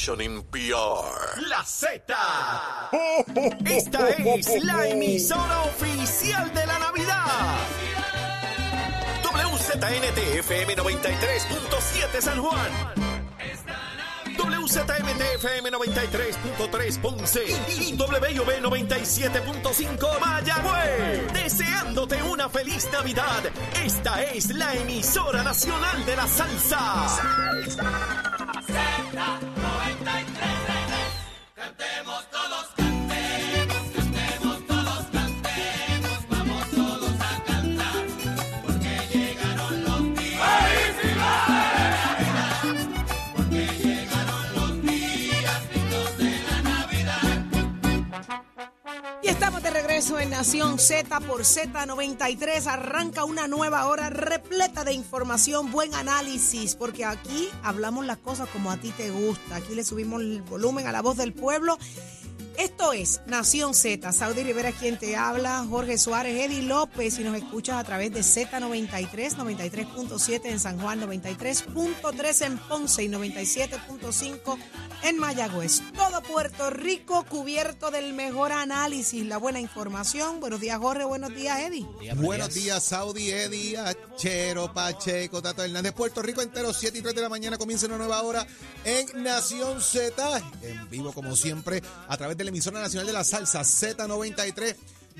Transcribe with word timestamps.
Station 0.00 0.22
in 0.22 0.42
PR. 0.44 1.42
La 1.46 1.62
Z. 1.62 2.00
Esta 3.66 4.08
es 4.08 4.64
la 4.64 4.88
emisora 4.88 5.60
oficial 5.64 6.50
de 6.54 6.66
la 6.66 6.78
Navidad. 6.78 7.58
WZNT-FM 9.22 10.74
93.7 10.74 12.18
San 12.18 12.40
Juan. 12.40 12.70
WZMT-FM 14.38 15.70
93.3 15.70 17.00
Ponce 17.02 17.44
y 17.68 17.92
WB 17.92 18.62
97.5 18.62 20.18
Mayagüez. 20.18 21.32
Deseándote 21.34 22.22
una 22.22 22.48
feliz 22.48 22.88
Navidad. 22.90 23.42
Esta 23.84 24.22
es 24.22 24.48
la 24.54 24.74
emisora 24.76 25.42
nacional 25.42 26.06
de 26.06 26.16
la 26.16 26.26
salsa. 26.26 27.06
Y 29.56 29.59
regreso 50.00 50.18
en 50.18 50.30
Nación 50.30 50.78
Z 50.78 51.20
por 51.20 51.42
Z93. 51.42 52.66
Arranca 52.68 53.26
una 53.26 53.46
nueva 53.48 53.86
hora 53.86 54.08
repleta 54.08 54.82
de 54.82 54.94
información, 54.94 55.70
buen 55.70 55.94
análisis, 55.94 56.74
porque 56.74 57.04
aquí 57.04 57.50
hablamos 57.62 58.06
las 58.06 58.16
cosas 58.16 58.48
como 58.48 58.70
a 58.70 58.78
ti 58.78 58.92
te 58.96 59.10
gusta. 59.10 59.56
Aquí 59.56 59.74
le 59.74 59.84
subimos 59.84 60.22
el 60.22 60.40
volumen 60.40 60.86
a 60.86 60.92
la 60.92 61.02
voz 61.02 61.18
del 61.18 61.34
pueblo. 61.34 61.76
Esto 62.60 62.92
es 62.92 63.22
Nación 63.26 63.72
Z. 63.72 64.12
Saudi 64.12 64.42
Rivera 64.42 64.70
quien 64.72 64.98
te 64.98 65.16
habla, 65.16 65.64
Jorge 65.66 65.96
Suárez, 65.96 66.44
Eddie 66.44 66.60
López, 66.60 67.18
y 67.18 67.24
nos 67.24 67.34
escuchas 67.34 67.76
a 67.76 67.84
través 67.84 68.12
de 68.12 68.20
Z93, 68.20 69.08
93.7 69.34 70.40
en 70.44 70.60
San 70.60 70.78
Juan, 70.78 71.00
93.3 71.00 72.44
en 72.44 72.58
Ponce 72.58 73.02
y 73.02 73.08
97.5 73.08 74.58
en 75.04 75.18
Mayagüez. 75.18 75.80
Todo 75.94 76.22
Puerto 76.22 76.68
Rico 76.68 77.24
cubierto 77.24 77.90
del 77.90 78.12
mejor 78.12 78.52
análisis, 78.52 79.24
la 79.24 79.38
buena 79.38 79.58
información. 79.58 80.38
Buenos 80.40 80.60
días, 80.60 80.78
Jorge. 80.78 81.04
Buenos 81.04 81.34
días, 81.34 81.60
Eddie. 81.60 81.86
Buenos 82.16 82.52
días, 82.52 82.84
Saudi, 82.84 83.30
Eddie, 83.30 83.78
Achero, 83.78 84.70
Pacheco, 84.74 85.40
Tato 85.40 85.64
Hernández. 85.64 85.94
Puerto 85.94 86.20
Rico 86.20 86.42
entero, 86.42 86.74
7 86.74 86.98
y 86.98 87.00
3 87.00 87.14
de 87.14 87.22
la 87.22 87.30
mañana 87.30 87.56
comienza 87.56 87.86
una 87.86 87.96
nueva 87.96 88.20
hora 88.20 88.46
en 88.84 89.22
Nación 89.22 89.80
Z. 89.80 90.42
En 90.60 90.90
vivo, 90.90 91.14
como 91.14 91.34
siempre, 91.34 91.82
a 92.06 92.18
través 92.18 92.36
de 92.36 92.49
la 92.50 92.56
emisora 92.56 92.80
nacional 92.80 93.06
de 93.06 93.12
la 93.12 93.22
salsa 93.22 93.60
Z93. 93.60 94.74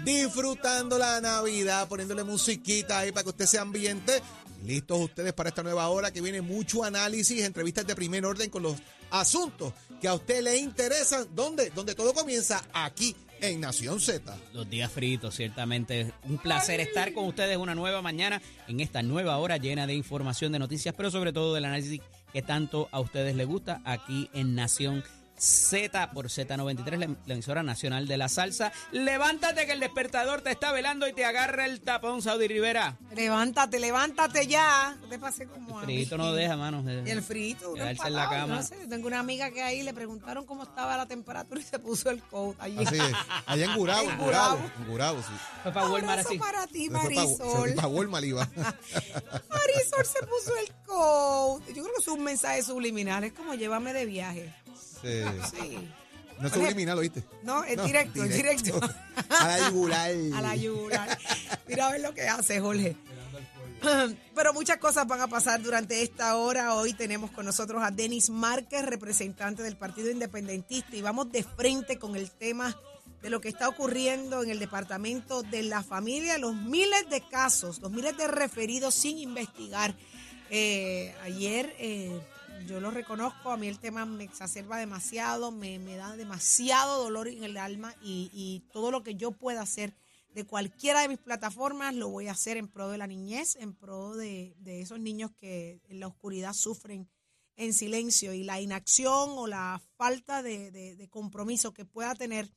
Disfrutando 0.05 0.99
la 0.99 1.21
Navidad, 1.21 1.87
poniéndole 1.87 2.25
musiquita 2.25 2.99
ahí 2.99 3.13
para 3.13 3.23
que 3.23 3.31
usted 3.31 3.47
se 3.47 3.59
ambiente. 3.59 4.21
Listos 4.65 5.01
ustedes 5.01 5.33
para 5.33 5.51
esta 5.51 5.63
nueva 5.63 5.89
hora 5.91 6.11
que 6.11 6.21
viene 6.21 6.43
mucho 6.43 6.83
análisis, 6.83 7.45
entrevistas 7.45 7.87
de 7.87 7.95
primer 7.95 8.27
orden 8.27 8.51
con 8.51 8.65
los 8.65 8.77
asuntos 9.11 9.73
que 10.01 10.09
a 10.09 10.15
usted 10.15 10.43
le 10.43 10.57
interesan. 10.57 11.29
¿Dónde? 11.33 11.71
Donde 11.71 11.95
todo 11.95 12.13
comienza 12.13 12.65
aquí 12.73 13.15
en 13.41 13.61
Nación 13.61 14.01
Z. 14.01 14.37
Los 14.53 14.69
días 14.69 14.91
fritos, 14.91 15.37
ciertamente. 15.37 16.13
Un 16.25 16.39
placer 16.39 16.81
estar 16.81 17.13
con 17.13 17.27
ustedes 17.27 17.57
una 17.59 17.77
nueva 17.77 18.03
mañana 18.03 18.43
en 18.67 18.81
esta 18.81 19.03
nueva 19.03 19.39
hora 19.39 19.57
llena 19.57 19.87
de 19.87 19.95
información, 19.95 20.51
de 20.51 20.59
noticias, 20.59 20.97
pero 20.97 21.13
sobre 21.13 21.33
todo 21.33 21.55
del 21.55 21.67
análisis 21.67 22.01
que 22.33 22.43
tanto 22.43 22.89
a 22.91 22.99
ustedes 22.99 23.37
les 23.37 23.47
gusta 23.47 23.81
aquí 23.85 24.29
en 24.33 24.57
Nación 24.57 25.05
Z 25.05 25.20
por 26.13 26.27
Z93, 26.27 26.97
la, 26.99 27.09
la 27.27 27.35
emisora 27.35 27.63
nacional 27.63 28.07
de 28.07 28.17
la 28.19 28.29
salsa. 28.29 28.73
Levántate 28.93 29.65
que 29.67 29.73
el 29.73 29.81
despertador 29.81 30.43
te 30.43 30.51
está 30.51 30.71
velando 30.73 31.09
y 31.09 31.13
te 31.15 31.25
agarra 31.25 31.65
el 31.65 31.81
tapón, 31.81 32.21
Saudi 32.21 32.47
Rivera. 32.47 32.99
Levántate, 33.15 33.79
levántate 33.81 34.47
ya. 34.47 34.97
No 35.01 35.09
Te 35.09 35.19
pasé 35.19 35.47
como 35.47 35.81
mí. 35.81 35.85
Frito 35.85 36.19
no 36.19 36.35
deja, 36.35 36.57
mano. 36.57 36.85
Y 37.07 37.11
el 37.11 37.23
frito, 37.23 37.73
Quedarse 37.73 38.07
en 38.09 38.15
la 38.15 38.29
cama. 38.29 38.57
no 38.57 38.63
sé, 38.63 38.77
yo 38.83 38.89
tengo 38.89 39.07
una 39.07 39.21
amiga 39.21 39.51
que 39.51 39.63
ahí 39.63 39.83
le 39.83 39.95
preguntaron 39.95 40.45
cómo 40.45 40.65
estaba 40.65 40.97
la 40.97 41.07
temperatura 41.07 41.59
y 41.61 41.65
se 41.65 41.79
puso 41.79 42.11
el 42.11 42.23
coat 42.23 42.57
allí. 42.61 42.85
Así 42.85 42.97
es. 42.97 43.13
Allá 43.47 43.65
en 43.65 43.75
Gurabo, 43.77 44.11
en 44.11 44.19
Gurabo. 44.19 44.71
En 44.79 44.87
Gurabo, 44.87 45.19
sí. 45.23 45.33
Fue 45.63 45.73
para 45.73 45.89
Walmart 45.89 46.27
así. 46.27 46.39
para 46.39 46.67
ti, 46.67 46.91
Marisol. 46.91 47.75
Para 47.75 47.89
Walmart 47.89 48.25
iba. 48.27 48.47
Marisol 49.49 50.05
se 50.05 50.27
puso 50.27 50.57
el 50.61 50.73
coat. 50.87 51.63
Yo 51.69 51.83
creo 51.83 51.95
que 51.95 52.01
es 52.03 52.09
un 52.09 52.23
mensaje 52.25 52.63
subliminal. 52.63 53.25
Es 53.25 53.33
como 53.33 53.55
llévame 53.55 53.93
de 53.93 54.05
viaje. 54.05 54.53
Sí. 55.03 55.23
Sí. 55.51 55.89
No 56.39 56.47
es 56.47 56.55
subliminal, 56.55 56.99
¿oíste? 56.99 57.23
No, 57.43 57.63
es 57.65 57.77
No, 57.77 57.85
directo, 57.85 58.25
es 58.25 58.35
directo. 58.35 58.81
A 59.29 59.47
la 59.47 59.69
yugular. 59.69 60.11
A 60.35 60.41
la 60.41 60.57
yugular. 60.57 61.19
Mira 61.69 61.89
a 61.89 61.93
ver 61.93 62.01
lo 62.01 62.15
que 62.15 62.23
hace, 62.23 62.61
Jorge. 62.61 62.97
Pero 64.35 64.53
muchas 64.55 64.79
cosas 64.79 65.07
van 65.07 65.21
a 65.21 65.29
pasar 65.29 65.63
durante 65.63 66.03
esta 66.03 66.37
hora. 66.37 66.75
Hoy 66.75 66.95
tenemos 66.95 67.31
con 67.31 67.45
nosotros 67.47 67.83
a 67.83 67.91
Denis 67.91 68.31
Márquez, 68.31 68.85
representante 68.85 69.63
del 69.63 69.77
Partido 69.77 70.11
Independentista, 70.11 70.97
y 70.97 71.03
vamos 71.03 71.31
de 71.31 71.43
frente 71.43 71.99
con 71.99 72.17
el 72.17 72.31
tema 72.31 72.75
de 73.23 73.29
lo 73.29 73.41
que 73.41 73.49
está 73.49 73.69
ocurriendo 73.69 74.43
en 74.43 74.51
el 74.51 74.59
Departamento 74.59 75.43
de 75.43 75.63
la 75.63 75.83
Familia, 75.83 76.39
los 76.39 76.55
miles 76.55 77.09
de 77.11 77.21
casos, 77.29 77.81
los 77.81 77.91
miles 77.91 78.17
de 78.17 78.29
referidos 78.29 78.95
sin 78.95 79.19
investigar. 79.19 79.95
Eh, 80.51 81.15
ayer, 81.23 81.75
eh, 81.79 82.19
yo 82.67 82.81
lo 82.81 82.91
reconozco, 82.91 83.51
a 83.51 83.57
mí 83.57 83.69
el 83.69 83.79
tema 83.79 84.05
me 84.07 84.25
exacerba 84.25 84.79
demasiado, 84.79 85.51
me, 85.51 85.79
me 85.79 85.97
da 85.97 86.17
demasiado 86.17 87.03
dolor 87.03 87.29
en 87.29 87.45
el 87.45 87.57
alma 87.57 87.95
y, 88.03 88.31
y 88.33 88.61
todo 88.73 88.91
lo 88.91 89.03
que 89.03 89.15
yo 89.17 89.33
pueda 89.33 89.63
hacer 89.63 89.95
de 90.35 90.45
cualquiera 90.47 91.01
de 91.01 91.09
mis 91.09 91.19
plataformas 91.19 91.95
lo 91.95 92.09
voy 92.09 92.29
a 92.29 92.33
hacer 92.33 92.57
en 92.57 92.69
pro 92.69 92.89
de 92.89 92.99
la 92.99 93.07
niñez, 93.07 93.57
en 93.57 93.75
pro 93.75 94.15
de, 94.15 94.55
de 94.59 94.81
esos 94.81 95.01
niños 95.01 95.31
que 95.39 95.81
en 95.89 96.01
la 96.01 96.07
oscuridad 96.07 96.53
sufren 96.53 97.09
en 97.57 97.73
silencio 97.73 98.33
y 98.33 98.45
la 98.45 98.61
inacción 98.61 99.31
o 99.31 99.47
la 99.47 99.81
falta 99.97 100.43
de, 100.43 100.71
de- 100.71 100.97
de 100.97 101.09
compromiso 101.09 101.73
que 101.75 101.85
pueda 101.85 102.15
tener 102.15 102.49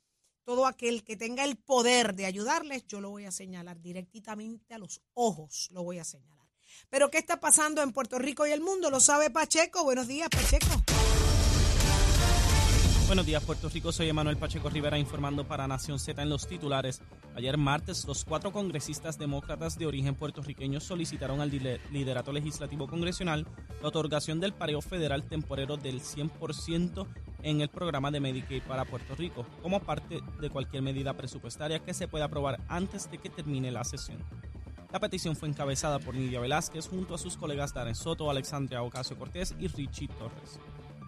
todo 0.45 0.65
aquel 0.67 1.03
que 1.03 1.15
tenga 1.17 1.45
el 1.45 1.55
poder 1.55 2.15
de 2.15 2.25
ayudarles, 2.25 2.85
yo 2.87 2.99
lo 3.01 3.09
voy 3.09 3.25
a 3.25 3.31
señalar 3.31 3.81
directamente 3.81 4.73
a 4.73 4.77
los 4.77 5.01
ojos, 5.13 5.69
lo 5.71 5.83
voy 5.83 5.99
a 5.99 6.03
señalar. 6.03 6.42
Pero 6.89 7.09
¿qué 7.09 7.17
está 7.17 7.39
pasando 7.39 7.81
en 7.81 7.91
Puerto 7.91 8.19
Rico 8.19 8.45
y 8.47 8.51
el 8.51 8.61
mundo? 8.61 8.89
Lo 8.89 8.99
sabe 8.99 9.29
Pacheco. 9.29 9.83
Buenos 9.83 10.07
días, 10.07 10.29
Pacheco. 10.29 10.83
Buenos 13.07 13.25
días, 13.25 13.43
Puerto 13.43 13.69
Rico. 13.69 13.91
Soy 13.91 14.09
Emanuel 14.09 14.37
Pacheco 14.37 14.69
Rivera 14.69 14.97
informando 14.97 15.45
para 15.45 15.67
Nación 15.67 15.99
Z 15.99 16.21
en 16.21 16.29
los 16.29 16.47
titulares. 16.47 17.01
Ayer 17.35 17.57
martes, 17.57 18.05
los 18.05 18.23
cuatro 18.23 18.51
congresistas 18.51 19.19
demócratas 19.19 19.77
de 19.77 19.85
origen 19.85 20.15
puertorriqueño 20.15 20.79
solicitaron 20.79 21.41
al 21.41 21.51
liderato 21.51 22.31
legislativo 22.31 22.87
congresional 22.87 23.45
la 23.81 23.87
otorgación 23.89 24.39
del 24.39 24.53
pareo 24.53 24.81
federal 24.81 25.27
temporero 25.27 25.77
del 25.77 26.01
100% 26.01 27.05
en 27.43 27.61
el 27.61 27.69
programa 27.69 28.09
de 28.09 28.19
Medicaid 28.21 28.63
para 28.63 28.85
Puerto 28.85 29.13
Rico, 29.15 29.45
como 29.61 29.81
parte 29.81 30.21
de 30.39 30.49
cualquier 30.49 30.81
medida 30.81 31.13
presupuestaria 31.13 31.79
que 31.79 31.93
se 31.93 32.07
pueda 32.07 32.25
aprobar 32.25 32.61
antes 32.67 33.11
de 33.11 33.17
que 33.17 33.29
termine 33.29 33.69
la 33.69 33.83
sesión. 33.83 34.23
La 34.93 34.99
petición 34.99 35.35
fue 35.35 35.49
encabezada 35.49 35.97
por 35.97 36.13
Nidia 36.13 36.39
Velázquez 36.39 36.87
junto 36.87 37.15
a 37.15 37.17
sus 37.17 37.35
colegas 37.35 37.73
Darren 37.73 37.95
Soto, 37.95 38.29
Alexandria 38.29 38.83
Ocasio 38.83 39.17
Cortés 39.17 39.55
y 39.57 39.67
Richie 39.67 40.07
Torres. 40.07 40.59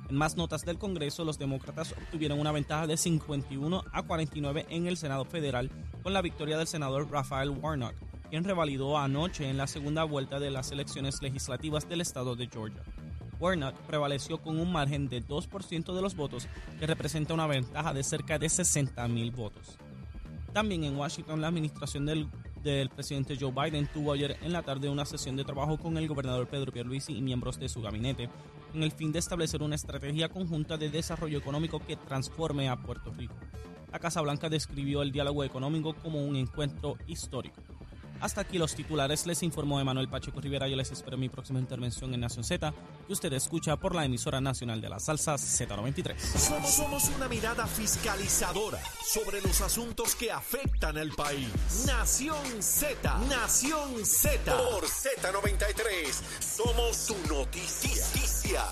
En 0.10 0.16
más 0.16 0.36
notas 0.36 0.66
del 0.66 0.80
Congreso, 0.80 1.24
los 1.24 1.38
demócratas 1.38 1.94
obtuvieron 1.94 2.40
una 2.40 2.52
ventaja 2.52 2.88
de 2.88 2.98
51 2.98 3.84
a 3.94 4.02
49 4.02 4.66
en 4.70 4.88
el 4.88 4.98
Senado 4.98 5.24
federal 5.24 5.70
con 6.02 6.14
la 6.14 6.24
victoria 6.24 6.58
del 6.58 6.66
senador 6.66 7.12
Rafael 7.12 7.52
Warnock, 7.52 7.94
quien 8.32 8.44
revalidó 8.44 8.98
anoche 8.98 9.48
en 9.48 9.58
la 9.58 9.68
segunda 9.68 10.04
vuelta 10.04 10.40
de 10.40 10.50
las 10.50 10.72
elecciones 10.72 11.22
legislativas 11.22 11.88
del 11.88 12.02
estado 12.02 12.36
de 12.36 12.48
Georgia. 12.48 12.82
Warnock 13.40 13.76
prevaleció 13.82 14.42
con 14.42 14.60
un 14.60 14.72
margen 14.72 15.10
de 15.10 15.24
2% 15.24 15.94
de 15.94 16.02
los 16.02 16.16
votos, 16.16 16.48
que 16.80 16.88
representa 16.88 17.36
una 17.36 17.46
ventaja 17.46 17.94
de 17.94 18.04
cerca 18.04 18.40
de 18.40 18.50
60 18.50 19.08
mil 19.10 19.30
votos. 19.30 19.78
También 20.54 20.86
en 20.86 20.98
Washington, 20.98 21.42
la 21.42 21.50
administración 21.50 22.06
del, 22.08 22.28
del 22.66 22.90
presidente 22.90 23.38
Joe 23.40 23.52
Biden 23.52 23.88
tuvo 23.94 24.12
ayer 24.12 24.38
en 24.42 24.52
la 24.52 24.64
tarde 24.64 24.90
una 24.90 25.06
sesión 25.06 25.36
de 25.36 25.46
trabajo 25.46 25.78
con 25.78 25.98
el 25.98 26.08
gobernador 26.08 26.48
Pedro 26.48 26.72
Pierluisi 26.72 27.16
y 27.16 27.22
miembros 27.22 27.60
de 27.60 27.70
su 27.70 27.80
gabinete, 27.80 28.28
con 28.72 28.82
el 28.82 28.92
fin 28.92 29.12
de 29.12 29.20
establecer 29.20 29.62
una 29.62 29.76
estrategia 29.76 30.30
conjunta 30.30 30.76
de 30.76 30.90
desarrollo 30.90 31.38
económico 31.38 31.80
que 31.80 31.96
transforme 31.96 32.68
a 32.68 32.76
Puerto 32.76 33.14
Rico. 33.14 33.36
La 33.92 34.00
Casa 34.00 34.20
Blanca 34.22 34.50
describió 34.50 35.04
el 35.04 35.12
diálogo 35.12 35.44
económico 35.44 35.94
como 35.94 36.26
un 36.26 36.36
encuentro 36.36 36.98
histórico. 37.06 37.62
Hasta 38.22 38.42
aquí 38.42 38.58
los 38.58 38.76
titulares, 38.76 39.26
les 39.26 39.44
informó 39.44 39.80
Emanuel 39.80 40.10
Pacheco 40.10 40.42
Rivera. 40.42 40.68
Yo 40.68 40.76
les 40.76 40.92
espero 40.92 41.16
en 41.16 41.22
mi 41.22 41.30
próxima 41.30 41.60
intervención 41.60 42.14
en 42.14 42.22
Nación 42.22 42.44
Z, 42.44 42.74
que 43.06 43.14
usted 43.14 43.32
escucha 43.34 43.76
por 43.78 43.94
la 43.94 44.06
emisora 44.06 44.42
nacional 44.42 44.82
de 44.82 44.90
la 44.90 45.00
salsa 45.00 45.36
Z93. 45.36 46.18
Somos, 46.18 46.74
somos 46.74 47.10
una 47.16 47.28
mirada 47.28 47.68
fiscalizadora 47.68 48.80
sobre 49.04 49.42
los 49.42 49.62
asuntos 49.62 50.16
que 50.16 50.32
afectan 50.32 50.98
al 50.98 51.12
país. 51.12 51.50
Nación 51.86 52.62
Z, 52.62 53.20
Nación 53.30 54.06
Z. 54.06 54.58
Por 54.58 54.86
Z93, 54.86 56.12
somos 56.40 56.96
su 56.96 57.16
noticia. 57.28 58.64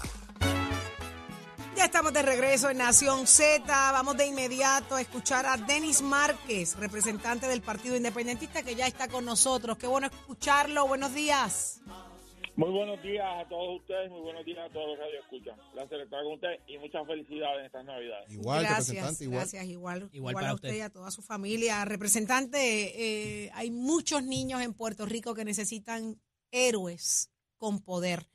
Ya 1.83 1.88
estamos 1.88 2.13
de 2.13 2.21
regreso 2.21 2.69
en 2.69 2.77
Nación 2.77 3.27
Z. 3.27 3.65
Vamos 3.68 4.15
de 4.15 4.25
inmediato 4.25 4.95
a 4.95 5.01
escuchar 5.01 5.45
a 5.45 5.57
Denis 5.57 6.01
Márquez, 6.01 6.77
representante 6.77 7.45
del 7.50 7.62
Partido 7.62 7.97
Independentista, 7.97 8.63
que 8.63 8.74
ya 8.74 8.88
está 8.88 9.09
con 9.09 9.25
nosotros. 9.25 9.77
Qué 9.77 9.85
bueno 9.85 10.07
escucharlo. 10.07 10.88
Buenos 10.88 11.13
días. 11.13 11.81
Muy 12.56 12.71
buenos 12.71 13.03
días 13.03 13.25
a 13.27 13.50
todos 13.50 13.81
ustedes, 13.81 14.09
muy 14.09 14.21
buenos 14.21 14.45
días 14.45 14.59
a 14.59 14.71
todos 14.71 14.97
los 14.97 15.09
que 15.09 15.18
escuchan. 15.18 15.59
Placer 15.74 16.00
estar 16.00 16.24
con 16.24 16.33
ustedes 16.35 16.62
y 16.68 16.77
muchas 16.77 17.06
felicidades 17.06 17.59
en 17.59 17.65
estas 17.65 17.83
Navidades. 17.85 18.31
Igual, 18.31 18.62
gracias, 18.62 18.88
representante, 18.88 19.24
igual. 19.25 19.39
gracias, 19.39 19.65
igual, 19.65 19.97
Igual 19.97 20.09
igual, 20.13 20.33
para 20.35 20.50
a 20.51 20.53
usted 20.53 20.69
usted. 20.69 20.80
y 20.80 20.81
a 20.83 20.89
toda 20.89 21.12
su 21.12 21.21
familia. 21.21 21.83
Representante, 21.83 23.44
eh, 23.44 23.51
hay 23.56 23.71
muchos 23.71 24.24
niños 24.24 24.62
en 24.62 24.74
Puerto 24.74 25.06
Rico 25.06 25.35
que 25.35 25.44
necesitan 25.44 26.18
héroes 26.50 27.30
con 27.57 27.81
poder. 27.81 28.32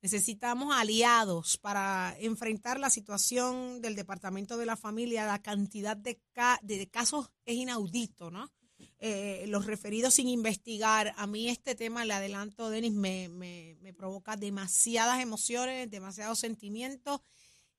Necesitamos 0.00 0.74
aliados 0.74 1.58
para 1.58 2.14
enfrentar 2.20 2.78
la 2.78 2.88
situación 2.90 3.80
del 3.80 3.96
Departamento 3.96 4.56
de 4.56 4.66
la 4.66 4.76
Familia. 4.76 5.26
La 5.26 5.42
cantidad 5.42 5.96
de, 5.96 6.20
ca- 6.32 6.60
de 6.62 6.88
casos 6.88 7.30
es 7.44 7.56
inaudito, 7.56 8.30
¿no? 8.30 8.52
Eh, 9.00 9.44
los 9.48 9.66
referidos 9.66 10.14
sin 10.14 10.28
investigar. 10.28 11.12
A 11.16 11.26
mí 11.26 11.48
este 11.48 11.74
tema, 11.74 12.04
le 12.04 12.14
adelanto, 12.14 12.70
Denis, 12.70 12.92
me, 12.92 13.28
me, 13.28 13.76
me 13.80 13.92
provoca 13.92 14.36
demasiadas 14.36 15.20
emociones, 15.20 15.90
demasiados 15.90 16.38
sentimientos 16.38 17.20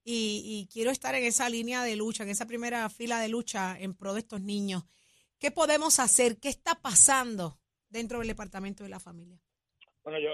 y, 0.04 0.42
y 0.46 0.68
quiero 0.72 0.92
estar 0.92 1.16
en 1.16 1.24
esa 1.24 1.50
línea 1.50 1.84
de 1.84 1.96
lucha, 1.96 2.24
en 2.24 2.30
esa 2.30 2.46
primera 2.46 2.90
fila 2.90 3.20
de 3.22 3.30
lucha 3.30 3.78
en 3.80 3.94
pro 3.94 4.14
de 4.14 4.20
estos 4.22 4.42
niños. 4.42 4.84
¿Qué 5.38 5.52
podemos 5.52 6.00
hacer? 6.00 6.38
¿Qué 6.38 6.50
está 6.50 6.76
pasando 6.82 7.62
dentro 7.90 8.20
del 8.20 8.28
Departamento 8.28 8.84
de 8.84 8.90
la 8.90 9.00
Familia? 9.00 9.42
Bueno, 10.04 10.20
yo, 10.20 10.30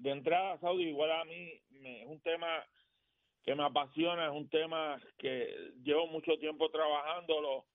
de, 0.00 0.10
entrada, 0.10 0.58
Saudi, 0.58 0.84
igual 0.84 1.12
a 1.12 1.24
mí 1.24 1.60
me- 1.70 2.02
es 2.02 2.06
un 2.08 2.20
tema 2.20 2.64
que 3.42 3.54
me 3.54 3.64
apasiona, 3.64 4.26
es 4.26 4.32
un 4.32 4.48
tema 4.48 5.00
que 5.18 5.72
llevo 5.82 6.06
mucho 6.06 6.38
tiempo 6.38 6.70
trabajándolo 6.70 7.66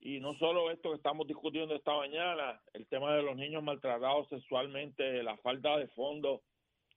y 0.00 0.20
no 0.20 0.34
solo 0.34 0.70
esto 0.70 0.90
que 0.90 0.96
estamos 0.96 1.26
discutiendo 1.26 1.74
esta 1.74 1.94
mañana, 1.94 2.60
el 2.72 2.86
tema 2.88 3.14
de 3.14 3.22
los 3.22 3.36
niños 3.36 3.62
maltratados 3.62 4.28
sexualmente, 4.28 5.22
la 5.22 5.36
falta 5.38 5.76
de 5.76 5.86
fondos 5.88 6.40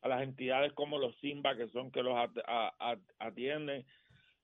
a 0.01 0.07
las 0.07 0.23
entidades 0.23 0.73
como 0.73 0.97
los 0.97 1.15
Simba, 1.19 1.55
que 1.55 1.67
son 1.69 1.91
que 1.91 2.03
los 2.03 2.15
atienden, 3.19 3.85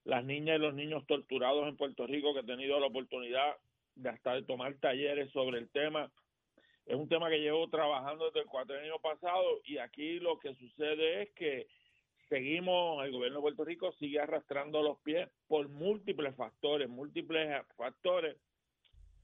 las 0.04 0.24
niñas 0.24 0.56
y 0.56 0.62
los 0.62 0.74
niños 0.74 1.06
torturados 1.06 1.68
en 1.68 1.76
Puerto 1.76 2.06
Rico, 2.06 2.34
que 2.34 2.40
he 2.40 2.44
tenido 2.44 2.78
la 2.80 2.86
oportunidad 2.86 3.56
de 3.94 4.10
hasta 4.10 4.34
de 4.34 4.42
tomar 4.42 4.74
talleres 4.80 5.30
sobre 5.32 5.58
el 5.58 5.70
tema. 5.70 6.12
Es 6.86 6.96
un 6.96 7.08
tema 7.08 7.30
que 7.30 7.40
llevo 7.40 7.68
trabajando 7.68 8.26
desde 8.26 8.40
el 8.40 8.46
cuatrenio 8.46 8.98
pasado 8.98 9.60
y 9.64 9.78
aquí 9.78 10.18
lo 10.18 10.38
que 10.38 10.54
sucede 10.56 11.22
es 11.22 11.30
que 11.32 11.68
seguimos, 12.28 13.04
el 13.04 13.12
gobierno 13.12 13.38
de 13.38 13.42
Puerto 13.42 13.64
Rico 13.64 13.92
sigue 13.92 14.20
arrastrando 14.20 14.82
los 14.82 14.98
pies 15.00 15.28
por 15.46 15.68
múltiples 15.68 16.34
factores, 16.34 16.88
múltiples 16.88 17.64
factores 17.76 18.36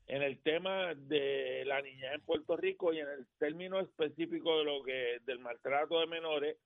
en 0.07 0.23
el 0.23 0.41
tema 0.41 0.95
de 0.95 1.65
la 1.67 1.83
niñez 1.83 2.13
en 2.15 2.21
Puerto 2.23 2.57
Rico 2.57 2.93
y 2.93 3.01
en 3.01 3.09
el 3.09 3.27
término 3.39 3.81
específico 3.81 4.59
de 4.59 4.65
lo 4.65 4.83
que 4.83 5.19
del 5.27 5.39
maltrato 5.39 6.01
de 6.01 6.07
menores, 6.07 6.57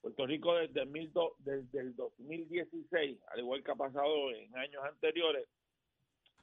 Puerto 0.00 0.26
Rico 0.26 0.54
desde 0.54 0.82
el, 0.82 1.12
desde 1.38 1.80
el 1.80 1.96
2016, 1.96 3.18
al 3.28 3.40
igual 3.40 3.64
que 3.64 3.72
ha 3.72 3.76
pasado 3.76 4.30
en 4.30 4.54
años 4.56 4.84
anteriores, 4.84 5.48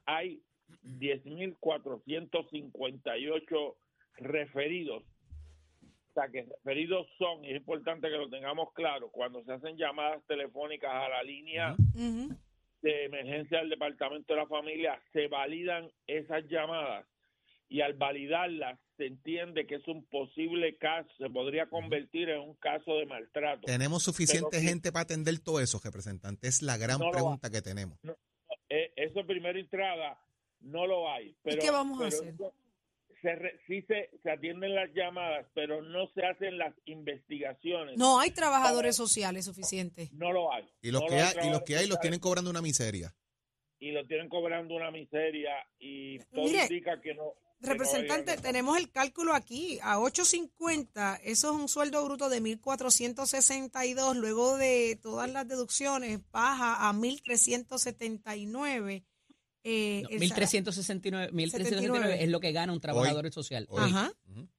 hay 0.04 0.42
10.458 0.82 3.76
referidos. 4.16 5.02
O 5.82 6.14
sea, 6.14 6.28
que 6.28 6.42
referidos 6.42 7.06
son, 7.18 7.44
y 7.44 7.50
es 7.50 7.56
importante 7.56 8.08
que 8.08 8.16
lo 8.16 8.28
tengamos 8.28 8.72
claro, 8.74 9.10
cuando 9.10 9.42
se 9.44 9.52
hacen 9.52 9.76
llamadas 9.76 10.22
telefónicas 10.26 10.90
a 10.92 11.08
la 11.08 11.22
línea 11.22 11.74
de 12.82 13.04
emergencia 13.04 13.58
del 13.58 13.70
Departamento 13.70 14.34
de 14.34 14.40
la 14.40 14.46
Familia, 14.46 15.00
se 15.12 15.28
validan 15.28 15.90
esas 16.06 16.44
llamadas 16.48 17.06
y 17.68 17.80
al 17.80 17.94
validarlas 17.94 18.78
se 18.98 19.06
entiende 19.06 19.66
que 19.66 19.76
es 19.76 19.88
un 19.88 20.04
posible 20.04 20.76
caso, 20.76 21.08
se 21.16 21.30
podría 21.30 21.66
convertir 21.70 22.28
en 22.28 22.40
un 22.40 22.54
caso 22.56 22.96
de 22.96 23.06
maltrato. 23.06 23.62
¿Tenemos 23.64 24.02
suficiente 24.02 24.58
Pero 24.58 24.62
gente 24.62 24.92
para 24.92 25.04
atender 25.04 25.38
todo 25.38 25.60
eso, 25.60 25.80
representante? 25.82 26.48
Es 26.48 26.60
la 26.60 26.76
gran 26.76 26.98
No 27.00 27.10
pregunta 27.10 27.48
que 27.48 27.62
tenemos. 27.62 27.98
Eh, 28.68 28.92
eso 28.96 29.26
primera 29.26 29.58
entrada 29.58 30.18
no 30.60 30.86
lo 30.86 31.10
hay. 31.10 31.34
Pero, 31.42 31.62
qué 31.62 31.70
vamos 31.70 32.02
a 32.02 32.08
hacer? 32.08 32.28
eso 32.28 32.52
Se 33.22 33.34
re- 33.36 33.58
sí 33.68 33.82
se, 33.82 34.10
se 34.22 34.30
atienden 34.30 34.74
las 34.74 34.90
llamadas, 34.94 35.46
pero 35.54 35.80
no 35.80 36.08
se 36.14 36.26
hacen 36.26 36.58
las 36.58 36.74
investigaciones. 36.86 37.96
No 37.96 38.18
hay 38.20 38.32
trabajadores 38.32 38.96
sociales 38.96 39.44
suficientes. 39.44 40.12
No 40.12 40.32
lo 40.32 40.52
hay. 40.52 40.68
Y 40.82 40.90
los, 40.90 41.02
No 41.02 41.08
que 41.08 41.14
lo 41.16 41.22
hay, 41.22 41.46
y 41.46 41.50
los 41.50 41.62
que 41.62 41.76
hay 41.76 41.86
los 41.86 42.00
tienen 42.00 42.18
cobrando 42.20 42.50
una 42.50 42.60
miseria. 42.60 43.14
y 43.78 43.92
lo 43.92 44.04
tienen 44.06 44.28
cobrando 44.28 44.74
una 44.74 44.90
miseria 44.90 45.52
y 45.78 46.18
todo 46.34 46.44
Mire, 46.44 46.62
indica 46.64 47.00
que 47.00 47.14
no. 47.14 47.32
que 47.60 47.68
Representante, 47.68 48.36
tenemos 48.38 48.76
el 48.76 48.90
cálculo 48.90 49.34
aquí. 49.34 49.78
A 49.82 49.98
8.50, 49.98 51.20
eso 51.22 51.50
es 51.50 51.54
un 51.56 51.68
sueldo 51.68 52.04
bruto 52.04 52.28
de 52.28 52.42
1.462. 52.42 54.16
Luego 54.16 54.56
de 54.56 54.98
todas 55.00 55.30
las 55.30 55.46
deducciones, 55.46 56.18
baja 56.32 56.88
a 56.88 56.92
1.379. 56.92 59.04
Eh, 59.64 60.00
No, 60.02 60.08
el 60.10 60.18
1369, 60.18 61.32
1369 61.32 61.98
79. 62.08 62.24
es 62.24 62.30
lo 62.30 62.40
que 62.40 62.52
gana 62.52 62.72
un 62.72 62.80
trabajador 62.80 63.30
social. 63.32 63.66
Hoy. 63.70 63.82
Ajá. 63.84 64.12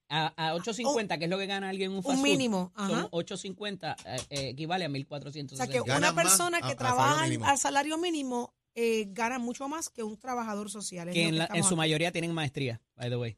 A, 0.10 0.28
a 0.50 0.54
850, 0.56 1.18
que 1.18 1.24
es 1.26 1.30
lo 1.30 1.38
que 1.40 1.46
gana 1.48 1.70
alguien 1.70 1.92
en 1.92 1.98
un 1.98 2.04
fast 2.04 2.18
food, 2.18 2.24
mínimo, 2.24 2.72
ajá. 2.76 2.90
Son 3.02 3.08
850, 3.12 3.96
eh, 4.06 4.18
eh, 4.30 4.50
equivale 4.50 4.86
a 4.86 4.88
O 4.88 4.92
1460. 4.92 5.66
sea 5.66 5.74
que 5.74 5.82
una 5.92 6.14
persona 6.16 6.60
a- 6.60 6.62
que 6.62 6.74
a 6.74 6.76
trabaja 6.76 7.24
mínimo. 7.24 7.46
al 7.46 7.58
salario 7.58 7.98
mínimo 7.98 8.54
eh, 8.76 9.06
gana 9.10 9.40
mucho 9.40 9.68
más 9.68 9.90
que 9.90 10.04
un 10.04 10.18
trabajador 10.18 10.70
social. 10.70 11.10
que 11.12 11.28
en, 11.28 11.38
la- 11.38 11.50
en 11.54 11.64
su 11.64 11.70
aquí. 11.70 11.76
mayoría 11.76 12.12
tienen 12.12 12.32
maestría, 12.34 12.80
by 12.96 13.10
the 13.10 13.16
way. 13.18 13.38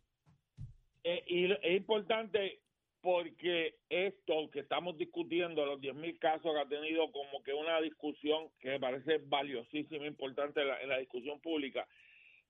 Eh, 1.03 1.23
y 1.27 1.47
lo- 1.47 1.61
es 1.61 1.77
importante 1.77 2.61
porque 3.05 3.75
esto 3.87 4.49
que 4.49 4.61
estamos 4.61 4.97
discutiendo, 4.97 5.63
los 5.63 5.79
10.000 5.79 6.17
casos 6.17 6.51
que 6.51 6.59
ha 6.59 6.67
tenido 6.67 7.11
como 7.11 7.43
que 7.43 7.53
una 7.53 7.79
discusión 7.79 8.49
que 8.59 8.69
me 8.69 8.79
parece 8.79 9.19
valiosísima, 9.19 10.07
importante 10.07 10.61
en 10.61 10.69
la, 10.69 10.81
en 10.81 10.89
la 10.89 10.97
discusión 10.97 11.39
pública, 11.39 11.87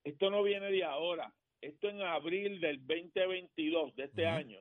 esto 0.05 0.29
no 0.29 0.43
viene 0.43 0.71
de 0.71 0.85
ahora, 0.85 1.33
esto 1.59 1.89
en 1.89 2.01
abril 2.01 2.61
del 2.61 2.77
2022 2.87 3.97
de 3.97 4.05
este 4.05 4.27
año, 4.27 4.57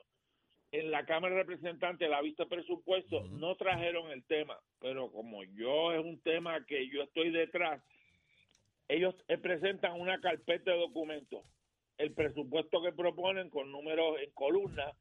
en 0.73 0.91
la 0.91 1.07
Cámara 1.07 1.37
de 1.37 1.43
Representantes, 1.45 2.11
la 2.11 2.23
vista 2.23 2.47
presupuesto, 2.47 3.23
no 3.29 3.55
trajeron 3.55 4.11
el 4.11 4.25
tema, 4.25 4.59
pero 4.81 5.13
como 5.13 5.45
yo 5.45 5.93
es 5.93 6.05
un 6.05 6.21
tema 6.23 6.67
que 6.67 6.89
yo 6.89 7.05
estoy 7.05 7.31
detrás, 7.31 7.81
ellos 8.89 9.15
presentan 9.41 10.01
una 10.01 10.21
carpeta 10.21 10.73
de 10.73 10.79
documentos, 10.79 11.47
el 11.99 12.13
presupuesto 12.15 12.83
que 12.83 12.91
proponen 12.91 13.49
con 13.49 13.71
números 13.71 14.19
en 14.21 14.33
columna, 14.33 14.93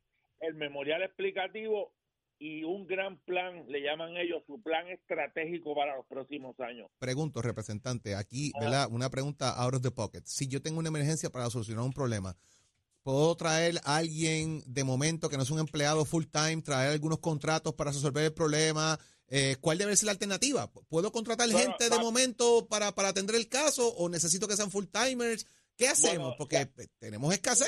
el 0.43 0.55
memorial 0.55 1.01
explicativo 1.03 1.93
y 2.39 2.63
un 2.63 2.85
gran 2.87 3.17
plan, 3.23 3.65
le 3.69 3.81
llaman 3.81 4.17
ellos 4.17 4.43
su 4.45 4.61
plan 4.61 4.87
estratégico 4.89 5.73
para 5.75 5.95
los 5.95 6.05
próximos 6.07 6.59
años. 6.59 6.89
Pregunto, 6.99 7.41
representante, 7.41 8.15
aquí, 8.15 8.51
Ah. 8.55 8.59
¿verdad? 8.59 8.87
Una 8.91 9.09
pregunta 9.09 9.51
out 9.51 9.75
of 9.75 9.81
the 9.81 9.91
pocket. 9.91 10.23
Si 10.25 10.47
yo 10.47 10.61
tengo 10.61 10.79
una 10.79 10.89
emergencia 10.89 11.29
para 11.29 11.49
solucionar 11.49 11.85
un 11.85 11.93
problema, 11.93 12.35
¿puedo 13.01 13.35
traer 13.37 13.79
a 13.85 13.97
alguien 13.97 14.61
de 14.65 14.83
momento 14.83 15.29
que 15.29 15.37
no 15.37 15.43
es 15.43 15.51
un 15.51 15.59
empleado 15.59 16.03
full 16.05 16.25
time, 16.25 16.61
traer 16.61 16.91
algunos 16.91 17.19
contratos 17.19 17.73
para 17.75 17.91
resolver 17.91 18.25
el 18.25 18.33
problema? 18.33 18.99
Eh, 19.27 19.55
¿Cuál 19.61 19.77
debe 19.77 19.95
ser 19.95 20.07
la 20.07 20.11
alternativa? 20.11 20.69
¿Puedo 20.89 21.11
contratar 21.11 21.49
Bueno, 21.49 21.71
gente 21.71 21.89
de 21.89 21.99
momento 22.03 22.67
para, 22.67 22.93
para 22.93 23.09
atender 23.09 23.35
el 23.37 23.47
caso 23.47 23.87
o 23.95 24.09
necesito 24.09 24.47
que 24.47 24.55
sean 24.57 24.69
full 24.69 24.85
timers? 24.85 25.45
¿Qué 25.77 25.87
hacemos? 25.87 26.17
Bueno, 26.17 26.35
Porque 26.37 26.55
ya- 26.57 26.83
eh, 26.83 26.87
tenemos 26.99 27.33
escasez. 27.33 27.67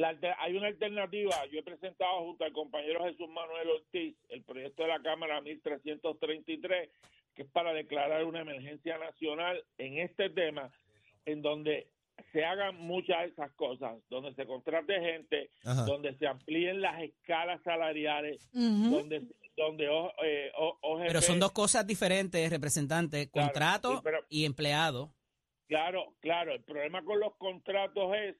La 0.00 0.16
hay 0.38 0.56
una 0.56 0.68
alternativa. 0.68 1.34
Yo 1.52 1.60
he 1.60 1.62
presentado 1.62 2.20
junto 2.24 2.44
al 2.44 2.52
compañero 2.52 3.04
Jesús 3.04 3.28
Manuel 3.28 3.68
Ortiz 3.70 4.16
el 4.30 4.42
proyecto 4.44 4.82
de 4.84 4.88
la 4.88 5.02
Cámara 5.02 5.40
1333, 5.42 6.88
que 7.34 7.42
es 7.42 7.48
para 7.50 7.72
declarar 7.72 8.24
una 8.24 8.40
emergencia 8.40 8.96
nacional 8.98 9.62
en 9.78 9.98
este 9.98 10.30
tema, 10.30 10.70
en 11.26 11.42
donde 11.42 11.88
se 12.32 12.44
hagan 12.44 12.76
muchas 12.76 13.20
de 13.20 13.26
esas 13.28 13.50
cosas, 13.52 13.98
donde 14.08 14.34
se 14.34 14.46
contrate 14.46 15.00
gente, 15.00 15.50
Ajá. 15.64 15.84
donde 15.84 16.14
se 16.16 16.26
amplíen 16.26 16.80
las 16.80 17.02
escalas 17.02 17.62
salariales, 17.62 18.48
donde 18.52 19.22
donde 19.56 19.88
O- 19.90 20.12
eh, 20.24 20.50
O- 20.56 20.78
OGP 20.80 21.08
Pero 21.08 21.20
son 21.20 21.38
dos 21.38 21.52
cosas 21.52 21.86
diferentes, 21.86 22.48
representante, 22.48 23.28
Claro, 23.28 23.48
contrato 23.48 23.92
sí, 23.96 24.00
pero- 24.02 24.18
y 24.30 24.44
empleado. 24.46 25.12
Claro, 25.68 26.14
claro. 26.20 26.54
El 26.54 26.62
problema 26.62 27.04
con 27.04 27.20
los 27.20 27.36
contratos 27.36 28.14
es 28.16 28.36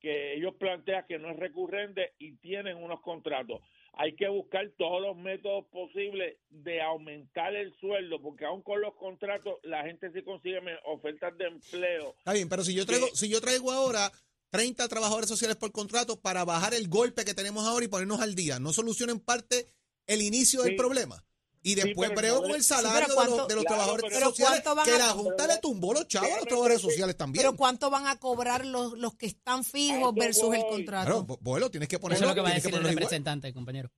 que 0.00 0.34
ellos 0.34 0.54
plantean 0.58 1.04
que 1.08 1.18
no 1.18 1.30
es 1.30 1.36
recurrente 1.36 2.14
y 2.18 2.36
tienen 2.36 2.76
unos 2.76 3.00
contratos. 3.00 3.60
Hay 3.94 4.14
que 4.14 4.28
buscar 4.28 4.70
todos 4.78 5.02
los 5.02 5.16
métodos 5.16 5.66
posibles 5.66 6.36
de 6.50 6.80
aumentar 6.80 7.54
el 7.56 7.74
sueldo, 7.80 8.20
porque 8.20 8.44
aún 8.44 8.62
con 8.62 8.80
los 8.80 8.94
contratos 8.94 9.54
la 9.64 9.82
gente 9.82 10.12
sí 10.12 10.22
consigue 10.22 10.60
ofertas 10.84 11.36
de 11.36 11.46
empleo. 11.46 12.14
Está 12.18 12.32
bien, 12.32 12.48
pero 12.48 12.62
si 12.62 12.74
yo 12.74 12.86
traigo, 12.86 13.08
si 13.08 13.28
yo 13.28 13.40
traigo 13.40 13.72
ahora 13.72 14.12
30 14.50 14.86
trabajadores 14.88 15.28
sociales 15.28 15.56
por 15.56 15.72
contrato 15.72 16.20
para 16.20 16.44
bajar 16.44 16.74
el 16.74 16.88
golpe 16.88 17.24
que 17.24 17.34
tenemos 17.34 17.66
ahora 17.66 17.84
y 17.84 17.88
ponernos 17.88 18.20
al 18.20 18.34
día, 18.34 18.60
¿no 18.60 18.72
soluciona 18.72 19.12
en 19.12 19.20
parte 19.20 19.66
el 20.06 20.22
inicio 20.22 20.62
del 20.62 20.76
problema? 20.76 21.24
Y 21.62 21.70
Sí, 21.70 21.74
después 21.82 22.10
brego 22.14 22.36
no 22.36 22.42
con 22.42 22.50
el 22.52 22.62
Sí, 22.62 22.68
salario 22.68 23.08
de 23.08 23.14
¿cuánto- 23.14 23.36
los, 23.38 23.48
de 23.48 23.54
los 23.56 23.64
Claro, 23.64 23.76
trabajadores 23.84 24.20
sociales, 24.24 24.60
¿cuánto 24.62 24.74
van 24.76 24.84
que 24.86 24.92
a- 24.92 24.98
la 24.98 25.08
Junta 25.10 25.46
le 25.46 25.58
tumbó 25.58 25.92
los 25.92 26.06
chavos 26.08 26.30
a 26.30 26.36
los 26.36 26.44
trabajadores 26.46 26.80
sociales 26.80 27.16
también. 27.16 27.42
Pero 27.44 27.56
¿cuánto 27.56 27.90
van 27.90 28.06
a 28.06 28.18
cobrar 28.18 28.64
los, 28.64 28.96
los 28.98 29.16
que 29.16 29.26
están 29.26 29.64
fijos 29.64 29.98
eso 29.98 30.12
versus 30.12 30.54
el 30.54 30.62
contrato? 30.66 31.06
Claro, 31.06 31.22
Bo- 31.24 31.38
Boelo, 31.40 31.70
tienes 31.70 31.88
que 31.88 31.96
Eso 31.96 32.00
ponerlo. 32.02 32.24
es 32.26 32.28
lo 32.30 32.34
que 32.34 32.40
va 32.42 32.50
a 32.50 32.54
decir 32.54 32.70
el 32.72 32.80
igual. 32.80 32.94
representante, 32.94 33.52
compañero. 33.52 33.90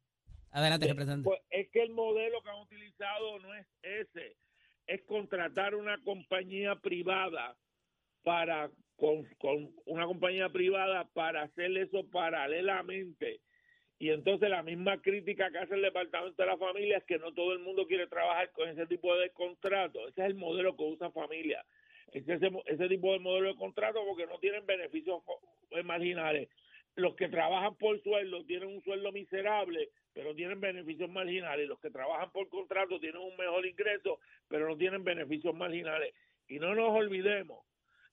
Adelante, 0.52 0.86
representante. 0.88 1.28
Pues 1.28 1.40
es 1.50 1.68
que 1.70 1.82
el 1.82 1.90
modelo 1.90 2.42
que 2.42 2.50
han 2.50 2.60
utilizado 2.60 3.38
no 3.40 3.54
es 3.54 3.66
ese, 3.82 4.36
es 4.86 5.02
contratar 5.06 5.74
una 5.76 6.02
compañía 6.02 6.74
privada 6.76 7.56
para 8.24 8.70
con, 8.96 9.24
con 9.38 9.72
una 9.86 10.06
compañía 10.06 10.48
privada 10.50 11.08
para 11.14 11.42
hacer 11.44 11.76
eso 11.76 12.04
paralelamente. 12.10 13.40
Y 14.00 14.08
entonces 14.08 14.48
la 14.48 14.62
misma 14.62 15.00
crítica 15.02 15.50
que 15.50 15.58
hace 15.58 15.74
el 15.74 15.82
Departamento 15.82 16.42
de 16.42 16.48
la 16.48 16.56
Familia 16.56 16.96
es 16.96 17.04
que 17.04 17.18
no 17.18 17.34
todo 17.34 17.52
el 17.52 17.58
mundo 17.58 17.86
quiere 17.86 18.06
trabajar 18.06 18.50
con 18.52 18.66
ese 18.66 18.86
tipo 18.86 19.14
de 19.14 19.28
contrato. 19.28 20.08
Ese 20.08 20.22
es 20.22 20.26
el 20.26 20.34
modelo 20.36 20.74
que 20.74 20.84
usa 20.84 21.10
familia. 21.10 21.62
Ese, 22.10 22.32
ese, 22.32 22.50
ese 22.64 22.88
tipo 22.88 23.12
de 23.12 23.18
modelo 23.18 23.48
de 23.48 23.56
contrato 23.56 24.02
porque 24.06 24.26
no 24.26 24.38
tienen 24.38 24.64
beneficios 24.64 25.22
fo- 25.22 25.82
marginales. 25.84 26.48
Los 26.96 27.14
que 27.14 27.28
trabajan 27.28 27.76
por 27.76 28.02
sueldo 28.02 28.42
tienen 28.46 28.70
un 28.70 28.82
sueldo 28.82 29.12
miserable, 29.12 29.90
pero 30.14 30.34
tienen 30.34 30.60
beneficios 30.60 31.10
marginales. 31.10 31.68
Los 31.68 31.78
que 31.78 31.90
trabajan 31.90 32.32
por 32.32 32.48
contrato 32.48 32.98
tienen 33.00 33.20
un 33.20 33.36
mejor 33.36 33.66
ingreso, 33.66 34.18
pero 34.48 34.66
no 34.66 34.78
tienen 34.78 35.04
beneficios 35.04 35.54
marginales. 35.54 36.14
Y 36.48 36.58
no 36.58 36.74
nos 36.74 36.88
olvidemos 36.88 37.66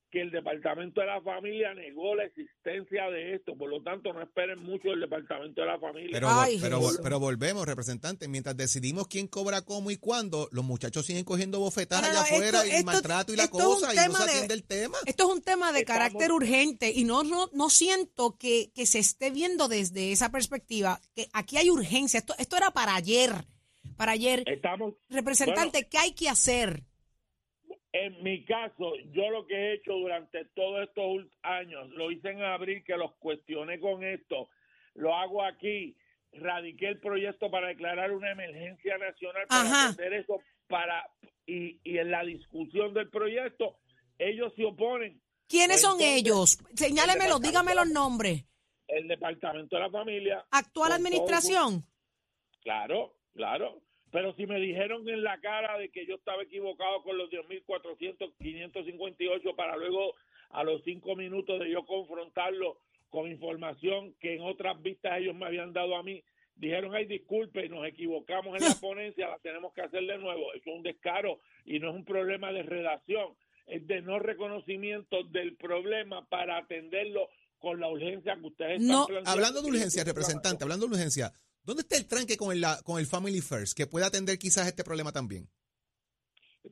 que 0.09 0.21
el 0.21 0.31
Departamento 0.31 1.01
de 1.01 1.07
la 1.07 1.21
Familia 1.21 1.73
negó 1.73 2.15
la 2.15 2.23
existencia 2.23 3.09
de 3.09 3.35
esto. 3.35 3.57
Por 3.57 3.69
lo 3.69 3.81
tanto, 3.83 4.13
no 4.13 4.21
esperen 4.21 4.57
mucho 4.63 4.89
del 4.89 5.01
Departamento 5.01 5.59
de 5.61 5.67
la 5.67 5.77
Familia. 5.79 6.09
Pero, 6.13 6.29
Ay, 6.29 6.57
pero, 6.61 6.79
pero 7.03 7.19
volvemos, 7.19 7.65
representante. 7.67 8.27
Mientras 8.29 8.55
decidimos 8.55 9.07
quién 9.07 9.27
cobra 9.27 9.61
cómo 9.63 9.91
y 9.91 9.97
cuándo, 9.97 10.47
los 10.51 10.63
muchachos 10.63 11.05
siguen 11.05 11.25
cogiendo 11.25 11.59
bofetadas 11.59 12.09
allá 12.09 12.21
afuera 12.21 12.63
esto- 12.63 12.79
y 12.79 12.83
maltrato 12.85 13.33
y 13.33 13.35
la 13.35 13.49
cosa, 13.49 13.93
y 13.93 13.97
no 14.07 14.15
se 14.17 14.23
de- 14.25 14.31
atiende 14.31 14.53
el 14.53 14.63
tema. 14.63 14.97
Esto 15.05 15.29
es 15.29 15.35
un 15.35 15.41
tema 15.41 15.73
de 15.73 15.79
Estamos- 15.79 15.99
carácter 15.99 16.31
urgente 16.31 16.91
y 16.95 17.03
no, 17.03 17.23
no, 17.23 17.49
no 17.53 17.69
siento 17.69 18.37
que, 18.37 18.71
que 18.73 18.85
se 18.85 18.99
esté 18.99 19.29
viendo 19.29 19.67
desde 19.67 20.13
esa 20.13 20.31
perspectiva, 20.31 21.01
que 21.15 21.27
aquí 21.33 21.57
hay 21.57 21.69
urgencia. 21.69 22.17
Esto, 22.19 22.33
esto 22.37 22.55
era 22.55 22.71
para 22.71 22.95
ayer, 22.95 23.31
para 23.97 24.13
ayer. 24.13 24.43
Estamos, 24.47 24.93
Representante, 25.09 25.87
¿qué 25.89 25.97
hay 25.97 26.13
que 26.13 26.29
hacer? 26.29 26.83
En 27.93 28.21
mi 28.21 28.43
caso, 28.45 28.93
yo 29.11 29.29
lo 29.29 29.47
que 29.47 29.55
he 29.55 29.73
hecho 29.75 29.93
durante 29.93 30.45
todos 30.55 30.87
estos 30.87 31.25
años, 31.41 31.89
lo 31.91 32.11
hice 32.11 32.29
en 32.29 32.41
abril, 32.43 32.83
que 32.83 32.97
los 32.97 33.13
cuestioné 33.15 33.79
con 33.79 34.03
esto, 34.03 34.49
lo 34.95 35.15
hago 35.15 35.43
aquí, 35.43 35.95
radiqué 36.33 36.89
el 36.89 36.99
proyecto 36.99 37.49
para 37.49 37.67
declarar 37.69 38.11
una 38.11 38.31
emergencia 38.31 38.97
nacional 38.97 39.45
para 39.47 39.85
hacer 39.87 40.13
eso 40.13 40.41
para 40.67 41.09
y, 41.45 41.79
y 41.83 41.97
en 41.97 42.11
la 42.11 42.23
discusión 42.25 42.93
del 42.93 43.09
proyecto 43.09 43.77
ellos 44.19 44.51
se 44.55 44.65
oponen. 44.65 45.21
¿Quiénes 45.47 45.79
son 45.81 46.01
ellos? 46.01 46.57
Señálemelos, 46.75 47.37
el 47.37 47.43
dígame 47.43 47.73
los 47.73 47.87
nombres. 47.89 48.43
El 48.87 49.07
departamento 49.07 49.77
de 49.77 49.81
la 49.81 49.89
familia. 49.89 50.45
¿Actual 50.51 50.89
todo- 50.89 50.95
administración? 50.97 51.85
Claro, 52.61 53.15
claro. 53.33 53.81
Pero 54.17 54.33
si 54.33 54.47
me 54.47 54.59
dijeron 54.59 55.07
en 55.07 55.21
la 55.21 55.39
cara 55.39 55.77
de 55.77 55.89
que 55.89 56.07
yo 56.07 56.15
estaba 56.15 56.41
equivocado 56.41 57.03
con 57.03 57.19
los 57.19 57.29
10.400, 57.29 58.33
558 58.39 59.55
para 59.55 59.77
luego 59.77 60.15
a 60.49 60.63
los 60.63 60.81
cinco 60.83 61.15
minutos 61.15 61.59
de 61.59 61.69
yo 61.69 61.85
confrontarlo 61.85 62.79
con 63.11 63.29
información 63.29 64.15
que 64.19 64.33
en 64.33 64.41
otras 64.41 64.81
vistas 64.81 65.19
ellos 65.19 65.35
me 65.35 65.45
habían 65.45 65.71
dado 65.71 65.95
a 65.95 66.01
mí, 66.01 66.23
dijeron, 66.55 66.95
ay, 66.95 67.05
disculpe, 67.05 67.69
nos 67.69 67.85
equivocamos 67.85 68.59
en 68.59 68.67
la 68.67 68.73
ponencia, 68.81 69.29
la 69.29 69.37
tenemos 69.37 69.71
que 69.71 69.81
hacer 69.81 70.03
de 70.03 70.17
nuevo. 70.17 70.51
Eso 70.53 70.71
es 70.71 70.75
un 70.75 70.81
descaro 70.81 71.39
y 71.63 71.77
no 71.77 71.91
es 71.91 71.95
un 71.95 72.03
problema 72.03 72.51
de 72.51 72.63
redacción, 72.63 73.35
es 73.67 73.85
de 73.85 74.01
no 74.01 74.17
reconocimiento 74.17 75.25
del 75.25 75.57
problema 75.57 76.25
para 76.27 76.57
atenderlo 76.57 77.29
con 77.59 77.79
la 77.79 77.87
urgencia 77.87 78.35
que 78.35 78.47
ustedes 78.47 78.81
No, 78.81 79.01
están 79.01 79.05
planteando. 79.05 79.29
Hablando 79.29 79.61
de 79.61 79.67
urgencia, 79.67 80.03
representante, 80.03 80.63
hablando 80.63 80.87
de 80.87 80.93
urgencia, 80.93 81.31
¿dónde 81.67 81.81
está 81.83 81.97
el 81.97 82.07
tranque 82.07 82.35
con 82.37 82.51
el, 82.51 82.65
con 82.83 82.97
el 82.99 83.05
Family 83.05 83.41
First 83.41 83.77
que 83.77 83.85
puede 83.85 84.05
atender 84.07 84.39
quizás 84.39 84.65
este 84.67 84.83
problema 84.83 85.11
también? 85.11 85.47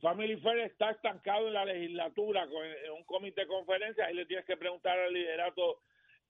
Family 0.01 0.35
Fair 0.41 0.59
está 0.59 0.91
estancado 0.91 1.47
en 1.47 1.53
la 1.53 1.63
legislatura 1.65 2.47
con 2.49 2.65
en 2.65 2.91
un 2.91 3.03
comité 3.05 3.41
de 3.41 3.47
conferencia. 3.47 4.05
Ahí 4.05 4.15
le 4.15 4.25
tienes 4.25 4.45
que 4.45 4.57
preguntar 4.57 4.97
al 4.99 5.13
liderato 5.13 5.79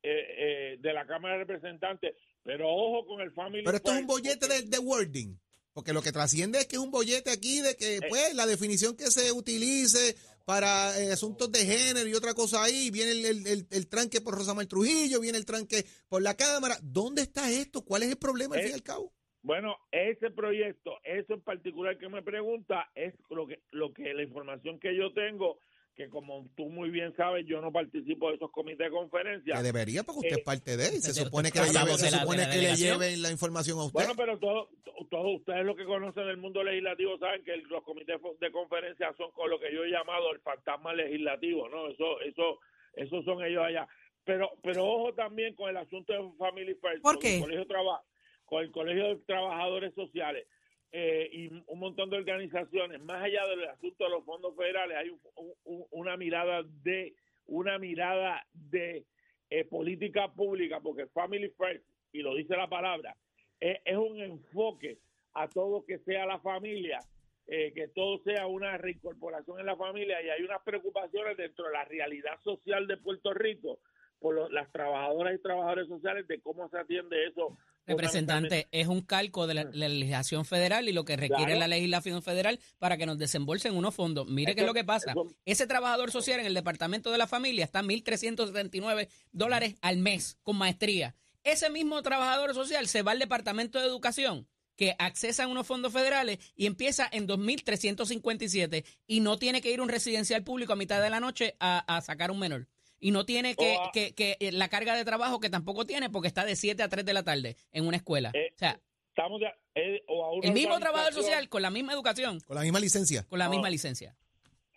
eh, 0.04 0.12
eh, 0.38 0.78
de 0.80 0.94
la 0.94 1.06
Cámara 1.08 1.34
de 1.38 1.46
Representantes. 1.46 2.16
Pero 2.44 2.70
ojo 2.70 3.08
con 3.08 3.22
el 3.22 3.32
Family 3.32 3.64
Pero 3.64 3.78
esto 3.78 3.90
es 3.90 3.94
Fair, 3.96 4.02
un 4.04 4.08
bollete 4.08 4.48
porque- 4.48 4.62
de, 4.62 4.68
de 4.70 4.80
wording. 4.80 5.40
Porque 5.74 5.94
lo 5.94 6.02
que 6.02 6.12
trasciende 6.12 6.60
es 6.60 6.68
que 6.68 6.76
es 6.78 6.82
un 6.82 6.92
bollete 6.92 7.32
aquí 7.32 7.60
de 7.60 7.76
que, 7.76 8.00
pues, 8.08 8.34
la 8.34 8.46
definición 8.46 8.96
que 8.96 9.08
se 9.12 9.32
utilice 9.34 10.16
para 10.46 10.98
eh, 11.02 11.12
asuntos 11.12 11.52
de 11.52 11.66
género 11.66 12.08
y 12.08 12.14
otra 12.14 12.34
cosa 12.34 12.64
ahí, 12.64 12.92
viene 12.92 13.12
el, 13.12 13.26
el, 13.26 13.48
el- 13.48 13.68
el 13.72 13.88
tranque 13.90 14.22
por 14.22 14.36
Rosamel 14.36 14.68
Trujillo, 14.68 15.20
viene 15.20 15.38
el 15.38 15.46
tranque 15.46 15.86
por 16.08 16.22
la 16.22 16.36
Cámara. 16.36 16.78
¿Dónde 16.84 17.24
está 17.24 17.50
esto? 17.52 17.84
¿Cuál 17.84 18.04
es 18.04 18.10
el 18.12 18.18
problema 18.18 18.56
al 18.56 18.62
Eh, 18.62 18.64
fin 18.66 18.72
y 18.72 18.76
al 18.76 18.84
cabo? 18.84 19.12
Bueno, 19.42 19.76
ese 19.92 20.32
proyecto, 20.32 20.98
eso 21.04 21.34
en 21.34 21.42
particular 21.42 21.98
que 21.98 22.10
me 22.10 22.24
pregunta, 22.24 22.90
es 22.96 23.14
lo 23.30 23.46
que, 23.48 23.60
lo 23.72 23.94
que 23.94 24.14
la 24.14 24.24
información 24.24 24.80
que 24.80 24.96
yo 24.96 25.14
tengo, 25.14 25.60
que 25.96 26.10
como 26.10 26.46
tú 26.58 26.66
muy 26.68 26.90
bien 26.90 27.16
sabes, 27.16 27.46
yo 27.48 27.62
no 27.62 27.72
participo 27.72 28.30
de 28.30 28.36
esos 28.36 28.52
comités 28.52 28.88
de 28.88 28.92
conferencia. 28.92 29.56
Que 29.56 29.64
debería, 29.64 30.04
porque 30.04 30.20
usted 30.20 30.36
eh, 30.36 30.40
es 30.40 30.44
parte 30.46 30.76
de 30.78 30.88
él. 30.90 31.02
Se 31.02 31.14
supone 31.14 31.52
que, 31.52 31.60
le, 31.60 31.66
es 31.68 31.74
la 31.74 31.82
lleve- 31.84 31.92
voz 31.92 32.00
se 32.02 32.10
supone 32.10 32.44
la 32.44 32.50
que 32.50 32.58
le 32.58 32.76
lleven 32.76 33.22
la 33.22 33.32
información 33.32 33.80
a 33.80 33.84
usted. 33.86 33.94
Bueno, 33.94 34.14
pero 34.18 34.38
todos 34.38 34.68
todos 35.10 35.36
ustedes 35.40 35.66
lo 35.66 35.76
que 35.76 35.86
conocen 35.86 36.26
del 36.28 36.38
mundo 36.38 36.64
legislativo 36.64 37.18
saben 37.18 37.44
que 37.44 37.56
los 37.70 37.84
comités 37.84 38.20
de 38.40 38.52
conferencia 38.52 39.14
son 39.18 39.32
con 39.32 39.50
lo 39.50 39.60
que 39.60 39.74
yo 39.74 39.84
he 39.86 39.90
llamado 39.90 40.32
el 40.34 40.40
fantasma 40.42 40.94
legislativo, 40.94 41.70
¿no? 41.70 41.88
Eso 41.90 42.20
eso 42.22 42.60
esos 42.96 43.24
son 43.24 43.44
ellos 43.44 43.64
allá. 43.64 43.88
Pero 44.26 44.52
pero 44.64 44.84
ojo 44.86 45.14
también 45.14 45.54
con 45.56 45.70
el 45.70 45.78
asunto 45.78 46.12
de 46.12 46.20
Family 46.38 46.76
First. 46.76 47.02
¿Por 47.04 47.14
con 47.16 47.22
qué? 47.22 47.36
El 47.36 47.42
colegio 47.42 47.68
Traba- 47.68 48.04
con 48.46 48.64
el 48.64 48.72
Colegio 48.72 49.08
de 49.08 49.16
Trabajadores 49.26 49.94
Sociales 49.96 50.46
eh, 50.92 51.30
y 51.32 51.48
un 51.68 51.80
montón 51.80 52.10
de 52.10 52.18
organizaciones. 52.18 53.02
Más 53.02 53.22
allá 53.24 53.46
del 53.48 53.66
asunto 53.66 54.04
de 54.06 54.10
los 54.10 54.24
fondos 54.26 54.56
federales, 54.56 54.98
hay 54.98 55.10
un- 55.10 55.20
un- 55.66 55.86
una 55.92 56.18
mirada 56.18 56.64
de 56.84 57.14
una 57.48 57.78
mirada 57.78 58.46
de 58.54 59.06
eh, 59.52 59.64
política 59.66 60.34
pública, 60.34 60.80
porque 60.82 61.06
Family 61.08 61.50
First, 61.50 61.86
y 62.12 62.22
lo 62.24 62.34
dice 62.34 62.58
la 62.58 62.68
palabra, 62.68 63.16
es 63.60 63.96
un 63.98 64.20
enfoque 64.20 64.98
a 65.34 65.48
todo 65.48 65.86
que 65.86 66.00
sea 66.00 66.26
la 66.26 66.40
familia, 66.40 67.00
eh, 67.48 67.72
que 67.74 67.88
todo 67.90 68.18
sea 68.24 68.48
una 68.48 68.76
reincorporación 68.78 69.60
en 69.60 69.68
la 69.68 69.76
familia 69.76 70.22
y 70.24 70.30
hay 70.30 70.42
unas 70.42 70.64
preocupaciones 70.64 71.38
dentro 71.38 71.66
de 71.68 71.74
la 71.74 71.86
realidad 71.86 72.40
social 72.44 72.88
de 72.88 72.98
Puerto 72.98 73.34
Rico 73.34 73.80
por 74.20 74.34
lo- 74.34 74.50
las 74.50 74.72
trabajadoras 74.72 75.36
y 75.36 75.42
trabajadores 75.42 75.88
sociales 75.88 76.28
de 76.28 76.42
cómo 76.42 76.68
se 76.70 76.80
atiende 76.80 77.28
eso. 77.28 77.56
Representante, 77.88 78.68
es 78.72 78.88
un 78.88 79.02
calco 79.02 79.48
de 79.48 79.54
la, 79.54 79.64
la 79.66 79.88
legislación 79.90 80.46
federal 80.46 80.90
y 80.90 80.94
lo 80.94 81.06
que 81.06 81.16
requiere 81.16 81.44
Claro. 81.46 81.60
la 81.60 81.68
legislación 81.68 82.22
federal 82.24 82.60
para 82.80 82.98
que 82.98 83.06
nos 83.06 83.18
desembolsen 83.18 83.76
unos 83.76 83.94
fondos. 83.96 84.28
Mire 84.28 84.56
qué 84.56 84.62
es 84.62 84.68
lo 84.68 84.74
que 84.74 84.84
pasa. 84.84 85.12
eso- 85.12 85.28
Ese 85.46 85.68
trabajador 85.68 86.12
social 86.12 86.40
en 86.40 86.46
el 86.46 86.54
Departamento 86.54 87.12
de 87.12 87.18
la 87.18 87.28
Familia 87.28 87.64
está 87.66 87.82
1.379 87.82 89.10
dólares 89.32 89.76
al 89.82 89.98
mes 89.98 90.38
con 90.44 90.58
maestría. 90.58 91.16
Ese 91.44 91.70
mismo 91.70 92.02
trabajador 92.02 92.54
social 92.56 92.88
se 92.88 93.04
va 93.04 93.12
al 93.12 93.20
Departamento 93.20 93.80
de 93.80 93.86
Educación 93.88 94.48
que 94.76 94.96
accesa 95.00 95.46
a 95.46 95.48
unos 95.48 95.66
fondos 95.68 95.94
federales 95.94 96.40
y 96.56 96.66
empieza 96.66 97.08
en 97.12 97.28
2.357 97.28 98.84
y 99.08 99.20
no 99.22 99.38
tiene 99.38 99.62
que 99.62 99.72
ir 99.72 99.80
a 99.80 99.84
un 99.84 99.90
residencial 99.90 100.44
público 100.44 100.74
a 100.74 100.76
mitad 100.76 101.02
de 101.02 101.10
la 101.10 101.20
noche 101.20 101.56
a, 101.60 101.80
a 101.96 102.02
sacar 102.02 102.32
un 102.32 102.40
menor. 102.40 102.68
Y 103.00 103.12
no 103.12 103.26
tiene 103.26 103.56
que, 103.56 103.76
O 103.78 103.84
a- 103.84 103.92
que, 103.92 104.14
que, 104.16 104.38
eh, 104.40 104.52
la 104.52 104.70
carga 104.70 104.96
de 104.96 105.06
trabajo 105.06 105.40
que 105.40 105.50
tampoco 105.50 105.86
tiene 105.86 106.10
porque 106.10 106.28
está 106.28 106.46
de 106.46 106.56
7 106.56 106.82
a 106.84 106.90
3 106.90 107.06
de 107.06 107.14
la 107.14 107.24
tarde 107.24 107.56
en 107.72 107.86
una 107.88 107.98
escuela. 107.98 108.32
Eh, 108.34 108.52
o 108.56 108.58
sea, 108.58 108.80
Estamos 109.10 109.40
de- 109.40 109.54
eh, 109.76 110.04
o 110.08 110.26
a 110.26 110.32
una 110.34 110.48
el 110.48 110.54
mismo 110.54 110.78
trabajador 110.80 111.14
social 111.14 111.48
con 111.50 111.62
la 111.62 111.70
misma 111.70 111.94
educación, 111.94 112.40
Con 112.42 112.56
la 112.56 112.64
misma 112.64 112.80
licencia. 112.80 113.24
con 113.30 113.40
la 113.40 113.46
No. 113.46 113.52
misma 113.52 113.70
licencia. 113.70 114.16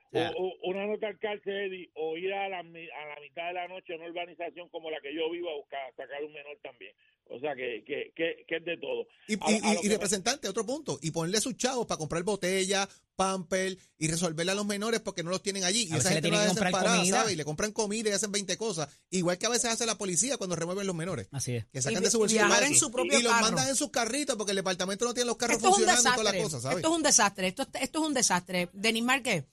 O 0.06 0.10
sea, 0.12 0.30
o- 0.37 0.46
o 0.62 0.70
una 0.70 0.87
nota 0.87 1.06
al 1.08 1.18
cárcel 1.18 1.54
Eddie, 1.54 1.90
o 1.94 2.16
ir 2.16 2.32
a 2.32 2.48
la, 2.48 2.62
mi- 2.62 2.88
a 2.88 3.06
la 3.14 3.20
mitad 3.20 3.48
de 3.48 3.52
la 3.54 3.68
noche 3.68 3.92
a 3.92 3.96
una 3.96 4.06
urbanización 4.06 4.68
como 4.70 4.90
la 4.90 5.00
que 5.00 5.14
yo 5.14 5.28
vivo 5.30 5.50
a 5.50 5.56
buscar 5.56 5.80
a 5.87 5.92
sacar 5.96 6.22
un 6.25 6.32
menor 6.32 6.56
también. 6.62 6.94
O 7.30 7.38
sea 7.40 7.54
que, 7.54 7.85
que, 7.87 8.11
que, 8.16 8.44
que 8.49 8.56
es 8.56 8.64
de 8.64 8.78
todo. 8.78 9.06
Y, 9.28 9.35
A- 9.35 9.50
y- 9.50 9.61
a 9.62 9.75
y- 9.82 9.87
y 9.87 9.88
representante, 9.90 10.49
otro 10.49 10.64
punto, 10.64 10.99
y 11.02 11.11
ponerle 11.11 11.40
sus 11.42 11.56
chavos 11.58 11.87
para 11.87 11.99
comprar 11.99 12.23
botella, 12.23 12.88
pamper 13.16 13.76
y 13.99 14.08
resolverle 14.08 14.52
a 14.52 14.54
los 14.54 14.64
menores 14.64 15.00
porque 15.00 15.23
no 15.23 15.28
los 15.30 15.42
tienen 15.42 15.64
allí. 15.64 15.87
Y 15.88 15.92
A 15.92 15.97
esa 15.99 16.11
gente 16.12 16.30
no 16.30 16.37
la 16.37 16.42
que 16.44 16.49
comprar 16.49 16.68
desamparada, 16.70 16.97
comida. 16.99 17.20
¿sabe? 17.20 17.32
Y 17.32 17.37
le 17.37 17.44
compran 17.44 17.73
comida 17.73 18.08
y 18.08 18.12
hacen 18.12 18.32
20 18.32 18.56
cosas. 18.56 18.88
Igual 19.11 19.37
que 19.37 19.44
a 19.44 19.50
veces 19.50 19.66
hace 19.70 19.85
la 19.85 19.99
policía 19.99 20.38
cuando 20.38 20.56
remueven 20.56 20.87
los 20.87 20.97
menores. 20.97 21.28
así 21.32 21.56
es. 21.56 21.66
Que 21.66 21.82
sacan 21.82 22.00
Y 22.00 22.04
de 22.06 22.11
su 22.11 22.18
bolsillo 22.18 22.47
más 22.47 22.62
en 22.62 22.75
su 22.76 22.90
propio 22.90 23.18
y 23.18 23.23
los 23.23 23.32
mandan 23.32 23.68
en 23.68 23.76
sus 23.76 23.90
carritos 23.90 24.37
porque 24.37 24.52
el 24.52 24.56
departamento 24.56 25.04
no 25.04 25.12
tiene 25.12 25.26
los 25.26 25.37
carros 25.37 25.56
Esto 25.58 25.68
es 25.68 25.75
un 25.75 25.85
funcionando 25.85 26.08
y 26.08 26.12
toda 26.12 26.25
la 26.25 26.32
desastre. 26.32 26.42
cosa, 26.56 26.61
¿sabes? 26.62 26.76
Esto 26.78 26.88
es 26.88 26.97
un 26.97 27.02
desastre. 27.02 27.49
Esto, 27.49 27.66
esto 27.78 27.99
es 28.00 28.06
un 28.08 28.14
desastre. 28.14 28.70
Denis 28.73 29.02
Márquez, 29.04 29.44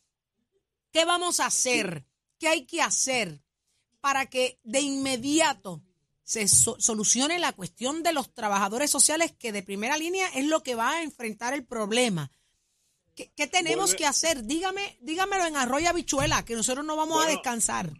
¿qué 0.91 1.03
vamos 1.03 1.39
a 1.41 1.48
hacer? 1.48 2.05
¿Qué 2.39 2.48
hay 2.48 2.65
que 2.65 2.82
hacer 2.82 3.41
para 4.01 4.27
que 4.29 4.60
de 4.63 4.82
inmediato 4.82 5.82
se 6.25 6.48
so- 6.50 6.75
solucione 6.79 7.39
la 7.39 7.53
cuestión 7.53 8.03
de 8.03 8.12
los 8.12 8.34
trabajadores 8.34 8.91
sociales 8.91 9.32
que 9.32 9.51
de 9.53 9.63
primera 9.63 9.96
línea 9.98 10.27
es 10.36 10.46
lo 10.46 10.62
que 10.63 10.75
va 10.75 10.89
a 10.91 11.03
enfrentar 11.03 11.53
el 11.53 11.63
problema. 11.63 12.32
¿Qué, 13.15 13.32
qué 13.38 13.48
tenemos 13.48 13.96
que 13.96 14.05
hacer? 14.05 14.44
Dígame, 14.44 14.98
dígamelo 15.01 15.46
en 15.46 15.55
arroyo 15.55 15.88
habichuela, 15.88 16.44
que 16.44 16.55
nosotros 16.55 16.84
no 16.84 16.98
vamos 16.98 17.24
a 17.24 17.29
descansar. 17.29 17.91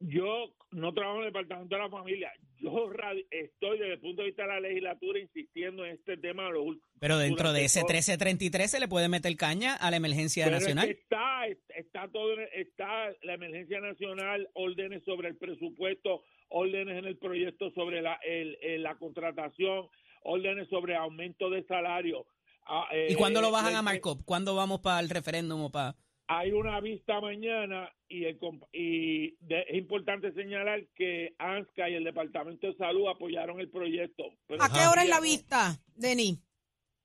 Yo 0.00 0.24
no 0.72 0.92
trabajo 0.92 1.18
en 1.20 1.26
el 1.26 1.32
Departamento 1.32 1.76
de 1.76 1.82
la 1.82 1.88
Familia. 1.90 2.32
Yo 2.60 2.90
estoy 3.30 3.78
desde 3.78 3.94
el 3.94 4.00
punto 4.00 4.22
de 4.22 4.28
vista 4.28 4.42
de 4.42 4.48
la 4.48 4.60
legislatura 4.60 5.18
insistiendo 5.18 5.84
en 5.84 5.92
este 5.94 6.16
tema. 6.18 6.50
Los 6.50 6.76
Pero 6.98 7.16
dentro 7.18 7.52
de 7.52 7.64
ese 7.64 7.80
todo- 7.80 7.88
1333 7.88 8.70
se 8.70 8.80
le 8.80 8.88
puede 8.88 9.08
meter 9.08 9.34
caña 9.36 9.74
a 9.76 9.90
la 9.90 9.96
emergencia 9.96 10.44
Pero 10.44 10.56
es 10.58 10.62
nacional. 10.62 10.86
que 10.86 10.92
está, 10.92 11.46
está 11.74 12.08
todo, 12.12 12.34
está 12.54 13.10
la 13.22 13.34
emergencia 13.34 13.80
nacional, 13.80 14.48
órdenes 14.54 15.02
sobre 15.04 15.28
el 15.28 15.36
presupuesto, 15.36 16.22
órdenes 16.48 16.98
en 16.98 17.06
el 17.06 17.16
proyecto 17.16 17.70
sobre 17.70 18.02
la, 18.02 18.14
el- 18.26 18.58
el- 18.62 18.82
la 18.82 18.96
contratación, 18.96 19.88
órdenes 20.22 20.68
sobre 20.68 20.96
aumento 20.96 21.48
de 21.48 21.64
salario. 21.64 22.26
Ah, 22.66 22.86
¿Y 23.08 23.14
cuándo 23.14 23.40
lo 23.40 23.48
eh, 23.48 23.52
bajan 23.52 23.74
a 23.74 23.82
Markup? 23.82 24.22
¿Cuándo 24.24 24.54
vamos 24.54 24.80
para 24.80 25.00
el 25.00 25.08
referéndum 25.08 25.62
o 25.62 25.70
para...? 25.70 25.96
Hay 26.32 26.52
una 26.52 26.78
vista 26.80 27.20
mañana 27.20 27.92
y, 28.08 28.24
el, 28.24 28.38
y 28.72 29.30
de- 29.40 29.62
es 29.68 29.74
importante 29.74 30.32
señalar 30.32 30.86
que 30.94 31.34
ANSCA 31.38 31.90
y 31.90 31.94
el 31.94 32.04
Departamento 32.04 32.68
de 32.68 32.74
Salud 32.76 33.08
apoyaron 33.08 33.58
el 33.58 33.68
proyecto. 33.68 34.22
Pero 34.46 34.62
¿A 34.62 34.68
qué 34.68 34.86
hora 34.88 35.02
es 35.02 35.08
la 35.08 35.20
vista, 35.20 35.72
Denis? 35.96 36.38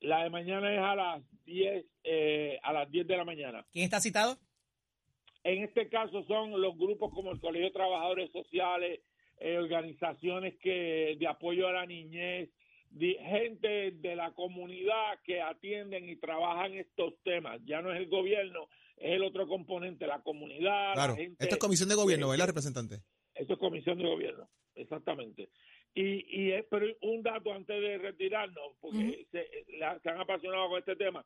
La 0.02 0.24
de 0.26 0.30
mañana 0.30 0.72
es 0.72 0.80
a 0.80 0.96
las 0.96 1.24
10, 1.46 1.86
eh, 2.04 2.60
a 2.62 2.72
las 2.72 2.92
10 2.92 3.08
de 3.08 3.18
la 3.18 3.26
mañana. 3.26 3.66
¿Quién 3.72 3.86
está 3.86 4.00
citado? 4.00 4.38
En 5.44 5.64
este 5.64 5.90
caso 5.90 6.24
son 6.26 6.62
los 6.62 6.78
grupos 6.78 7.12
como 7.12 7.32
el 7.32 7.40
Colegio 7.40 7.66
de 7.70 7.74
Trabajadores 7.74 8.32
Sociales, 8.32 9.00
eh, 9.40 9.58
organizaciones 9.58 10.56
que 10.60 11.16
de 11.20 11.28
apoyo 11.28 11.68
a 11.68 11.74
la 11.74 11.88
niñez, 11.88 12.52
gente 12.96 13.90
de 13.92 14.16
la 14.16 14.32
comunidad 14.34 15.20
que 15.24 15.42
atienden 15.42 16.08
y 16.10 16.16
trabajan 16.16 16.76
estos 16.76 17.16
temas. 17.24 17.60
Ya 17.66 17.82
no 17.82 17.92
es 17.92 17.98
el 17.98 18.08
gobierno, 18.08 18.70
es 18.98 19.12
el 19.14 19.24
otro 19.24 19.48
componente, 19.48 20.08
la 20.08 20.22
comunidad. 20.22 20.94
Claro. 20.94 21.14
la 21.14 21.18
gente, 21.20 21.44
Esto 21.44 21.56
es 21.56 21.62
comisión 21.62 21.90
de 21.90 21.96
gobierno, 21.96 22.30
¿verdad, 22.30 22.48
representante? 22.48 23.02
Eso 23.34 23.54
es 23.54 23.60
comisión 23.60 23.98
de 23.98 24.06
gobierno, 24.06 24.50
exactamente. 24.76 25.50
Y, 25.94 26.26
y 26.44 26.52
es, 26.52 26.66
pero 26.70 26.86
un 27.02 27.24
dato 27.24 27.54
antes 27.54 27.82
de 27.82 27.98
retirarnos, 27.98 28.74
porque 28.82 29.28
se, 29.32 29.48
la- 29.78 30.00
se 30.00 30.10
han 30.10 30.20
apasionado 30.20 30.70
con 30.70 30.80
este 30.80 30.96
tema. 30.96 31.26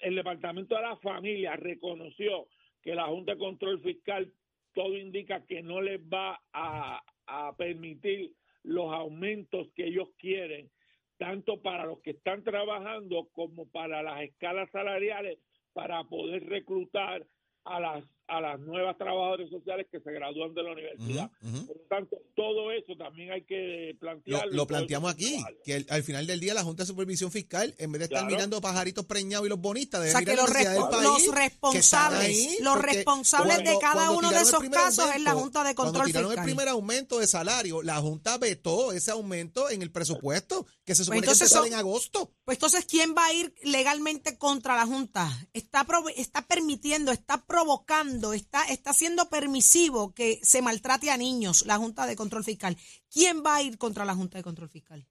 El 0.00 0.16
Departamento 0.16 0.74
de 0.74 0.82
la 0.82 0.96
Familia 0.96 1.54
reconoció 1.56 2.48
que 2.82 2.94
la 2.94 3.06
Junta 3.06 3.32
de 3.32 3.38
Control 3.38 3.80
Fiscal 3.82 4.32
todo 4.74 4.96
indica 4.96 5.44
que 5.46 5.62
no 5.62 5.80
les 5.80 6.00
va 6.00 6.40
a, 6.52 7.02
a 7.26 7.56
permitir 7.56 8.32
los 8.62 8.92
aumentos 8.92 9.68
que 9.74 9.86
ellos 9.86 10.08
quieren, 10.18 10.70
tanto 11.18 11.60
para 11.60 11.86
los 11.86 12.00
que 12.00 12.10
están 12.10 12.42
trabajando 12.44 13.28
como 13.32 13.68
para 13.68 14.02
las 14.02 14.22
escalas 14.22 14.70
salariales, 14.70 15.38
para 15.80 16.04
poder 16.04 16.46
reclutar 16.46 17.26
a 17.64 17.80
las 17.80 18.04
a 18.30 18.40
las 18.40 18.60
nuevas 18.60 18.96
trabajadoras 18.96 19.50
sociales 19.50 19.86
que 19.90 20.00
se 20.00 20.12
gradúan 20.12 20.54
de 20.54 20.62
la 20.62 20.72
universidad. 20.72 21.30
Por 21.40 21.76
lo 21.76 21.82
tanto, 21.88 22.16
todo 22.36 22.70
eso 22.72 22.96
también 22.96 23.32
hay 23.32 23.42
que 23.44 23.92
Lo, 23.94 23.98
plantearlo. 23.98 24.52
lo 24.52 24.66
planteamos 24.66 25.12
aquí, 25.12 25.42
que 25.64 25.76
el- 25.76 25.86
al 25.90 26.02
final 26.02 26.26
del 26.26 26.40
día 26.40 26.54
la 26.54 26.62
Junta 26.62 26.84
de 26.84 26.86
Supervisión 26.86 27.30
Fiscal, 27.32 27.74
en 27.78 27.92
vez 27.92 27.98
de 28.00 28.04
estar 28.04 28.20
Claro. 28.20 28.34
mirando 28.36 28.60
pajaritos 28.60 29.04
preñados 29.06 29.46
y 29.46 29.50
los 29.50 29.58
bonistas, 29.60 30.00
O 30.00 30.02
debe 30.02 30.12
sea, 30.12 30.20
mirar 30.20 30.34
que 30.36 30.40
los, 30.42 30.52
del 30.52 30.64
país, 30.90 31.26
los 31.26 31.34
responsables, 31.34 32.20
ahí, 32.20 32.56
los 32.60 32.74
porque 32.76 32.92
responsables 32.94 33.56
de 33.58 33.64
cuando- 33.64 33.80
cada 33.80 33.94
cuando 33.94 34.18
uno 34.18 34.30
de 34.30 34.40
esos 34.40 34.60
casos 34.70 35.10
es 35.14 35.22
la 35.22 35.32
Junta 35.32 35.64
de 35.64 35.74
Cuando 35.74 35.92
Control 35.92 36.06
tiraron 36.06 36.30
Fiscal. 36.30 36.44
el 36.48 36.50
primer 36.54 36.68
aumento 36.68 37.18
de 37.18 37.26
salario, 37.26 37.82
la 37.82 37.96
Junta 38.00 38.38
vetó 38.38 38.92
ese 38.92 39.10
aumento 39.10 39.68
en 39.70 39.82
el 39.82 39.90
presupuesto, 39.90 40.66
que 40.84 40.94
se 40.94 41.04
supone 41.04 41.18
entonces 41.18 41.38
que 41.40 41.44
empezaba 41.44 41.66
en 41.66 41.74
agosto. 41.74 42.32
Pues 42.44 42.56
entonces, 42.58 42.84
¿quién 42.86 43.14
va 43.16 43.26
a 43.26 43.32
ir 43.32 43.54
legalmente 43.62 44.38
contra 44.38 44.76
la 44.76 44.86
Junta? 44.86 45.28
Está, 45.52 45.86
está 46.16 46.42
permitiendo, 46.46 47.12
está 47.12 47.44
provocando, 47.46 48.19
está, 48.32 48.64
está 48.64 48.92
siendo 48.92 49.28
permisivo 49.28 50.14
que 50.14 50.38
se 50.42 50.62
maltrate 50.62 51.10
a 51.10 51.16
niños 51.16 51.64
la 51.66 51.76
Junta 51.76 52.06
de 52.06 52.16
Control 52.16 52.44
Fiscal. 52.44 52.76
¿Quién 53.12 53.42
va 53.44 53.56
a 53.56 53.62
ir 53.62 53.78
contra 53.78 54.04
la 54.04 54.14
Junta 54.14 54.38
de 54.38 54.44
Control 54.44 54.68
Fiscal? 54.68 55.04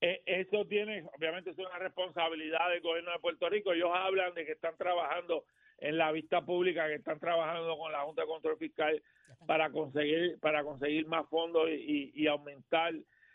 Eh, 0.00 0.22
eso 0.26 0.64
tiene, 0.66 1.04
obviamente, 1.16 1.50
es 1.50 1.58
una 1.58 1.76
responsabilidad 1.78 2.68
del 2.70 2.80
gobierno 2.80 3.10
de 3.12 3.18
Puerto 3.18 3.48
Rico. 3.48 3.72
Ellos 3.72 3.90
hablan 3.92 4.32
de 4.34 4.46
que 4.46 4.52
están 4.52 4.76
trabajando 4.76 5.44
en 5.78 5.96
la 5.98 6.12
vista 6.12 6.44
pública, 6.44 6.86
que 6.86 6.94
están 6.96 7.18
trabajando 7.18 7.76
con 7.76 7.90
la 7.92 8.02
Junta 8.02 8.22
de 8.22 8.28
Control 8.28 8.58
Fiscal 8.58 9.02
para 9.46 9.70
conseguir 9.70 10.38
para 10.40 10.62
conseguir 10.64 11.06
más 11.06 11.28
fondos 11.28 11.68
y, 11.68 11.72
y- 12.14 12.22
y 12.22 12.26
aumentar 12.26 12.94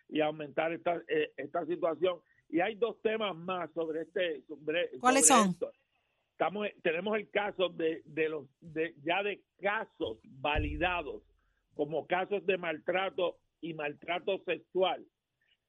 y 0.10 0.22
aumentar 0.22 0.72
esta 0.74 1.02
eh, 1.08 1.32
esta 1.38 1.65
situación. 1.65 2.20
Y 2.50 2.60
hay 2.60 2.76
dos 2.76 3.02
temas 3.02 3.36
más 3.36 3.72
sobre 3.74 4.02
este 4.04 4.44
sobre, 4.48 4.89
¿Cuáles 5.00 5.28
sobre 5.28 5.41
son? 5.41 5.50
esto. 5.52 5.72
Estamos 6.44 6.68
tenemos 6.82 7.16
el 7.18 7.30
caso 7.30 7.70
de, 7.70 8.02
de 8.06 8.28
los 8.28 8.48
de 8.60 8.94
ya 9.02 9.24
de 9.24 9.42
casos 9.62 10.20
validados 10.24 11.24
como 11.74 12.06
casos 12.06 12.46
de 12.46 12.58
maltrato 12.58 13.38
y 13.62 13.74
maltrato 13.74 14.44
sexual 14.44 15.06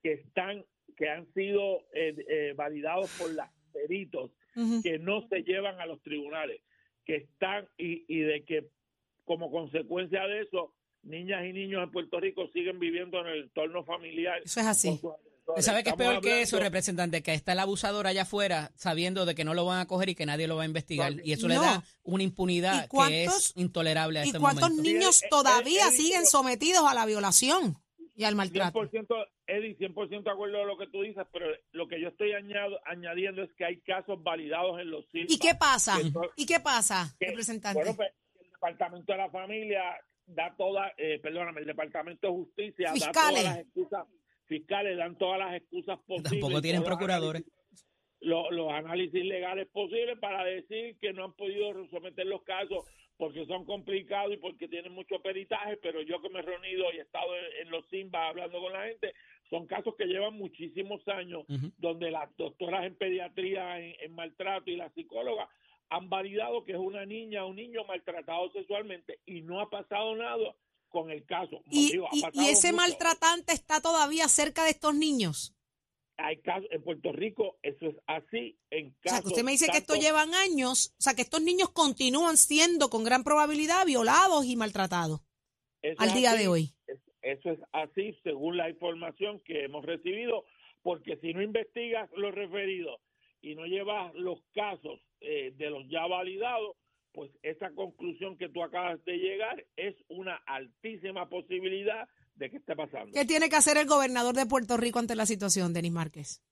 que 0.02 0.14
están 0.14 0.64
que 0.96 1.08
han 1.08 1.32
sido 1.32 1.78
eh, 1.92 2.16
eh, 2.28 2.54
validados 2.56 3.08
por 3.20 3.32
las 3.32 3.52
peritos 3.72 4.32
que 4.82 4.98
no 4.98 5.26
se 5.28 5.44
llevan 5.44 5.80
a 5.80 5.86
los 5.86 6.02
tribunales 6.02 6.60
que 7.04 7.16
están 7.16 7.68
y, 7.76 8.04
y 8.08 8.20
de 8.22 8.44
que 8.44 8.66
como 9.24 9.52
consecuencia 9.52 10.26
de 10.26 10.40
eso 10.40 10.74
niñas 11.04 11.44
y 11.44 11.52
niños 11.52 11.84
en 11.84 11.92
Puerto 11.92 12.18
Rico 12.18 12.48
siguen 12.48 12.80
viviendo 12.80 13.20
en 13.20 13.26
el 13.28 13.42
entorno 13.44 13.84
familiar 13.84 14.40
Eso 14.44 14.58
es 14.58 14.66
así. 14.66 14.88
con 14.88 14.98
sus 14.98 15.12
agresores. 15.12 15.33
¿Sabe 15.60 15.82
qué 15.84 15.90
es 15.90 15.96
peor 15.96 16.20
que 16.20 16.42
eso, 16.42 16.56
hablando- 16.56 16.68
representante? 16.70 17.22
Que 17.22 17.34
está 17.34 17.52
el 17.52 17.58
abusador 17.58 18.06
allá 18.06 18.22
afuera 18.22 18.72
sabiendo 18.76 19.26
de 19.26 19.34
que 19.34 19.44
no 19.44 19.54
lo 19.54 19.64
van 19.66 19.80
a 19.80 19.86
coger 19.86 20.08
y 20.08 20.14
que 20.14 20.26
nadie 20.26 20.48
lo 20.48 20.56
va 20.56 20.62
a 20.62 20.66
investigar. 20.66 21.12
Y 21.24 21.32
eso 21.32 21.48
le 21.48 21.56
No. 21.56 21.62
da 21.62 21.84
una 22.02 22.22
impunidad 22.22 22.78
¿Y 22.78 22.82
que 22.82 22.88
cuántos- 22.88 23.50
es 23.50 23.52
intolerable 23.56 24.20
a 24.20 24.24
¿Y 24.24 24.28
este 24.28 24.40
cuántos 24.40 24.70
momento. 24.70 24.82
niños 24.90 25.16
Sí, 25.16 25.26
eh, 25.26 25.28
todavía 25.30 25.88
eh, 25.88 25.92
siguen 25.92 26.26
sometidos 26.26 26.84
a 26.88 26.94
la 26.94 27.04
violación 27.06 27.76
y 28.16 28.24
al 28.24 28.34
maltrato? 28.36 28.72
100%, 28.88 29.14
Eddie, 29.46 29.76
100% 29.76 30.24
de 30.24 30.30
acuerdo 30.30 30.58
de 30.58 30.64
lo 30.64 30.78
que 30.78 30.86
tú 30.86 31.02
dices, 31.02 31.24
pero 31.32 31.46
lo 31.72 31.86
que 31.88 32.00
yo 32.00 32.08
estoy 32.08 32.32
añado- 32.32 32.80
añadiendo 32.86 33.42
es 33.42 33.50
que 33.58 33.66
hay 33.66 33.80
casos 33.82 34.22
validados 34.22 34.80
en 34.80 34.90
los 34.90 35.04
¿Y 35.12 35.38
qué 35.38 35.54
pasa? 35.54 35.98
Que 36.00 36.12
¿Y 36.42 36.46
qué 36.46 36.60
pasa, 36.60 37.14
que- 37.20 37.26
representante? 37.26 37.78
Bueno, 37.80 37.94
pues, 37.94 38.08
el 38.40 38.50
Departamento 38.50 39.12
de 39.12 39.18
la 39.18 39.30
Familia 39.30 39.82
da 40.26 40.54
toda, 40.56 40.92
eh, 40.96 41.18
perdóname, 41.22 41.60
el 41.60 41.66
Departamento 41.66 42.28
de 42.28 42.32
Justicia 42.32 42.92
Fiscales. 42.94 43.14
da 43.14 43.30
todas 43.30 43.44
las 43.44 43.58
excusas, 43.58 44.06
fiscales 44.46 44.96
dan 44.96 45.16
todas 45.16 45.38
las 45.38 45.54
excusas 45.56 45.98
posibles. 46.06 46.40
Tampoco 46.40 46.60
tienen 46.60 46.82
procuradores. 46.84 47.42
análisis- 47.42 48.50
los 48.50 48.72
análisis 48.72 49.24
legales 49.24 49.68
posibles 49.68 50.18
para 50.18 50.44
decir 50.44 50.96
que 50.98 51.12
no 51.12 51.24
han 51.24 51.34
podido 51.34 51.86
someter 51.88 52.26
los 52.26 52.42
casos 52.42 52.84
porque 53.16 53.46
son 53.46 53.64
complicados 53.64 54.32
y 54.32 54.38
porque 54.38 54.66
tienen 54.66 54.92
mucho 54.92 55.20
peritaje, 55.20 55.76
pero 55.76 56.02
yo 56.02 56.20
que 56.20 56.30
me 56.30 56.40
he 56.40 56.42
reunido 56.42 56.92
y 56.92 56.96
he 56.96 57.02
estado 57.02 57.28
en, 57.60 57.70
los 57.70 57.86
SIMBA 57.88 58.28
hablando 58.28 58.60
con 58.60 58.72
la 58.72 58.86
gente, 58.86 59.12
son 59.50 59.66
casos 59.66 59.94
que 59.96 60.06
llevan 60.06 60.34
muchísimos 60.34 61.06
años 61.08 61.44
donde 61.78 62.10
las 62.10 62.34
doctoras 62.36 62.84
en 62.86 62.96
pediatría, 62.96 63.78
en, 63.78 63.94
en 64.00 64.12
maltrato 64.14 64.70
y 64.70 64.76
las 64.76 64.92
psicólogas 64.94 65.48
han 65.90 66.08
validado 66.08 66.64
que 66.64 66.72
es 66.72 66.78
una 66.78 67.04
niña 67.06 67.44
o 67.44 67.48
un 67.50 67.56
niño 67.56 67.84
maltratado 67.84 68.50
sexualmente 68.52 69.18
y 69.26 69.42
no 69.42 69.60
ha 69.60 69.70
pasado 69.70 70.16
nada 70.16 70.54
con 70.94 71.10
el 71.10 71.26
caso. 71.26 71.60
¿Y, 71.70 71.90
Digo, 71.92 72.08
y- 72.12 72.48
ese 72.48 72.68
mucho. 72.72 72.76
maltratante 72.82 73.52
está 73.52 73.80
todavía 73.82 74.28
cerca 74.28 74.64
de 74.64 74.70
estos 74.70 74.94
niños? 74.94 75.52
Hay 76.16 76.40
casos 76.42 76.68
en 76.70 76.82
Puerto 76.84 77.10
Rico, 77.10 77.58
eso 77.62 77.86
es 77.88 77.96
así 78.06 78.56
en 78.70 78.94
O 79.04 79.08
sea, 79.10 79.20
que 79.20 79.26
usted 79.26 79.42
me 79.42 79.50
dice 79.50 79.66
que 79.72 79.78
esto 79.78 79.96
llevan 79.96 80.32
años, 80.34 80.94
o 80.96 81.02
sea, 81.02 81.14
que 81.14 81.22
estos 81.22 81.42
niños 81.42 81.70
continúan 81.72 82.36
siendo 82.36 82.88
con 82.88 83.02
gran 83.02 83.24
probabilidad 83.24 83.84
violados 83.84 84.44
y 84.46 84.54
maltratados 84.54 85.20
al 85.98 86.14
día 86.14 86.30
así, 86.30 86.42
de 86.42 86.48
hoy. 86.48 86.74
es- 86.86 87.00
Eso 87.22 87.50
es 87.50 87.58
así 87.72 88.14
según 88.22 88.56
la 88.58 88.68
información 88.70 89.40
que 89.40 89.64
hemos 89.64 89.84
recibido, 89.84 90.44
porque 90.82 91.16
si 91.22 91.32
no 91.34 91.42
investigas 91.42 92.08
los 92.16 92.32
referidos 92.34 93.00
y 93.40 93.54
no 93.56 93.64
llevas 93.66 94.14
los 94.14 94.38
casos 94.54 95.00
eh, 95.20 95.52
de 95.56 95.70
los 95.70 95.82
ya 95.88 96.06
validados, 96.06 96.76
pues 97.14 97.30
esa 97.42 97.70
conclusión 97.70 98.36
que 98.36 98.48
tú 98.48 98.62
acabas 98.62 99.02
de 99.04 99.16
llegar 99.16 99.64
es 99.76 99.94
una 100.08 100.34
altísima 100.46 101.28
posibilidad 101.28 102.08
de 102.34 102.50
que 102.50 102.56
esté 102.56 102.74
pasando. 102.74 103.12
¿Qué 103.14 103.24
tiene 103.24 103.48
que 103.48 103.54
hacer 103.56 103.76
el 103.76 103.86
gobernador 103.86 104.34
de 104.34 104.46
Puerto 104.46 104.76
Rico 104.76 104.98
ante 104.98 105.14
la 105.14 105.24
situación, 105.24 105.72
Denis 105.72 105.92
Márquez? 105.92 106.42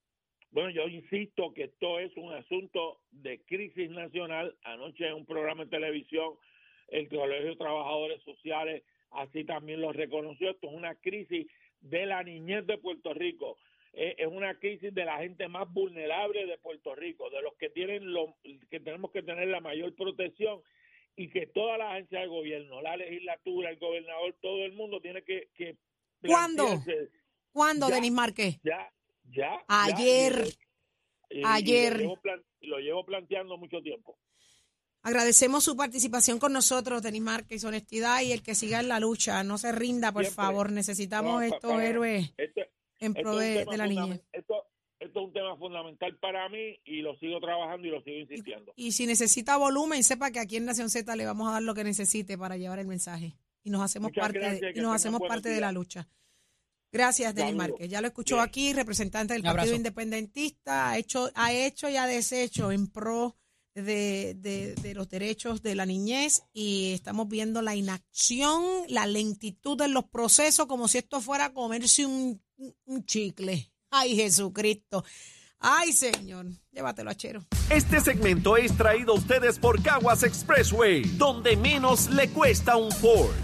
Bueno, 0.53 0.70
yo 0.70 0.87
insisto 0.87 1.53
que 1.53 1.64
esto 1.64 1.98
es 1.98 2.16
un 2.16 2.33
asunto 2.33 3.01
de 3.11 3.40
crisis 3.42 3.90
nacional. 3.90 4.55
Anoche 4.62 5.09
en 5.09 5.14
un 5.14 5.27
programa 5.27 5.64
de 5.64 5.70
televisión, 5.70 6.35
el 6.88 7.09
Colegio 7.09 7.51
de 7.51 7.57
Trabajadores 7.57 8.22
Sociales 8.22 8.85
así 9.11 9.44
también 9.44 9.81
lo 9.81 9.92
reconoció. 9.92 10.51
Esto 10.51 10.68
es 10.68 10.75
una 10.75 10.94
crisis 10.94 11.46
de 11.81 12.07
la 12.07 12.22
niñez 12.22 12.66
de 12.66 12.79
Puerto 12.79 13.12
Rico. 13.12 13.59
Es 13.94 14.26
una 14.26 14.59
crisis 14.59 14.94
de 14.94 15.05
la 15.05 15.18
gente 15.18 15.48
más 15.48 15.70
vulnerable 15.70 16.46
de 16.46 16.57
Puerto 16.59 16.94
Rico, 16.94 17.28
de 17.28 17.42
los 17.42 17.55
que 17.57 17.68
tienen 17.68 18.11
lo, 18.12 18.37
que 18.70 18.81
tenemos 18.81 19.11
que 19.11 19.22
tener 19.22 19.48
la 19.48 19.61
mayor 19.61 19.94
protección 19.94 20.62
y 21.14 21.28
que 21.28 21.46
toda 21.46 21.76
la 21.76 21.92
agencia 21.92 22.20
del 22.20 22.31
gobierno, 22.31 22.81
la 22.81 22.96
legislatura, 22.96 23.68
el 23.68 23.76
gobernador, 23.78 24.35
todo 24.40 24.64
el 24.64 24.72
mundo 24.72 25.00
tiene 25.02 25.22
que, 25.22 25.48
que 25.55 25.76
¿Cuándo? 26.24 26.64
¿Cuándo, 27.52 27.88
Ya. 27.90 27.94
Denis 27.96 28.12
Márquez? 28.12 28.59
Ya, 28.64 28.90
ya. 29.31 29.62
Ayer. 29.68 30.44
ya, 30.46 30.48
y- 31.28 31.37
y- 31.37 31.40
y 31.40 31.42
Ayer. 31.44 31.92
lo 31.92 31.98
llevo, 32.00 32.16
plan- 32.16 32.44
lo 32.62 32.78
llevo 32.78 33.05
planteando 33.05 33.59
mucho 33.59 33.83
tiempo. 33.83 34.18
Agradecemos 35.02 35.64
su 35.64 35.76
participación 35.76 36.38
con 36.38 36.52
nosotros, 36.52 37.02
Denis 37.02 37.20
Márquez, 37.22 37.62
honestidad 37.64 38.22
y 38.22 38.33
el 38.33 38.42
que 38.42 38.55
siga 38.55 38.81
en 38.81 38.88
la 38.88 39.00
lucha. 39.00 39.42
No 39.42 39.59
se 39.59 39.72
rinda, 39.72 40.12
por 40.12 40.22
Siempre. 40.24 40.44
favor. 40.44 40.70
Necesitamos 40.72 41.33
No, 41.35 41.42
estos 41.42 41.72
para- 41.72 41.87
héroes 41.87 42.33
en 43.05 43.15
pro 43.15 43.37
de, 43.37 43.65
la 43.77 43.87
niñez. 43.87 44.21
Esto, 44.33 44.65
esto 44.99 45.21
es 45.21 45.27
un 45.27 45.33
tema 45.33 45.57
fundamental 45.57 46.17
para 46.19 46.49
mí 46.49 46.79
y 46.85 47.03
lo 47.03 47.17
sigo 47.19 47.41
trabajando 47.41 47.87
y 47.87 47.91
lo 47.91 48.03
sigo 48.03 48.19
insistiendo. 48.19 48.73
Y 48.77 48.93
si 48.93 49.07
necesita 49.07 49.57
volumen, 49.57 50.03
sepa 50.05 50.31
que 50.31 50.38
aquí 50.41 50.57
en 50.57 50.65
Nación 50.67 50.88
Z 50.91 51.15
le 51.17 51.27
vamos 51.27 51.49
a 51.49 51.53
dar 51.55 51.62
lo 51.62 51.75
que 51.75 51.85
necesite 51.85 52.38
para 52.38 52.57
llevar 52.57 52.79
el 52.79 52.87
mensaje. 52.87 53.35
Y 53.65 53.71
nos 53.71 53.83
hacemos 53.83 54.11
Muchas 54.11 54.23
parte, 54.23 54.38
gracias, 54.38 54.75
de, 54.75 54.81
y 54.81 54.83
nos 54.83 54.95
hacemos 54.95 55.21
parte 55.27 55.49
de 55.49 55.61
la 55.61 55.73
lucha. 55.73 56.09
Gracias, 56.91 57.35
Denis. 57.35 57.55
Márquez. 57.55 57.88
Ya 57.88 58.01
lo 58.01 58.09
escuchó 58.09 58.35
Bien. 58.37 58.45
aquí, 58.49 58.73
representante 58.75 59.33
del 59.35 59.43
Partido. 59.43 59.75
Independentista, 59.75 60.91
ha 60.91 60.99
hecho, 60.99 61.31
ha 61.35 61.53
hecho 61.53 61.88
y 61.88 61.97
ha 61.97 62.07
deshecho 62.07 62.71
en 62.71 62.87
pro 62.88 63.37
de, 63.75 64.35
de- 64.37 64.75
de 64.75 64.95
los 64.95 65.09
derechos 65.09 65.62
de 65.62 65.75
la 65.75 65.87
niñez 65.87 66.43
y 66.53 66.93
estamos 66.93 67.29
viendo 67.29 67.62
la 67.62 67.75
inacción, 67.75 68.62
la 68.88 69.07
lentitud 69.07 69.81
en 69.81 69.95
los 69.95 70.05
procesos, 70.05 70.67
como 70.67 70.87
si 70.88 70.99
esto 70.99 71.23
fuera 71.23 71.47
a 71.47 71.53
comerse 71.55 72.05
un, 72.05 72.43
un 72.87 73.05
chicle. 73.05 73.70
Ay, 73.90 74.16
Jesucristo. 74.16 75.05
Ay, 75.59 75.92
Señor. 75.92 76.46
Llévatelo 76.72 77.11
a 77.11 77.14
Chero. 77.14 77.46
Este 77.70 78.01
segmento 78.01 78.57
es 78.57 78.77
traído 78.77 79.12
a 79.12 79.16
ustedes 79.16 79.59
por 79.59 79.83
Caguas 79.83 80.22
Expressway, 80.25 81.03
donde 81.16 81.57
menos 81.57 82.11
le 82.11 82.29
cuesta 82.29 82.77
un 82.77 82.90
Ford. 82.90 83.35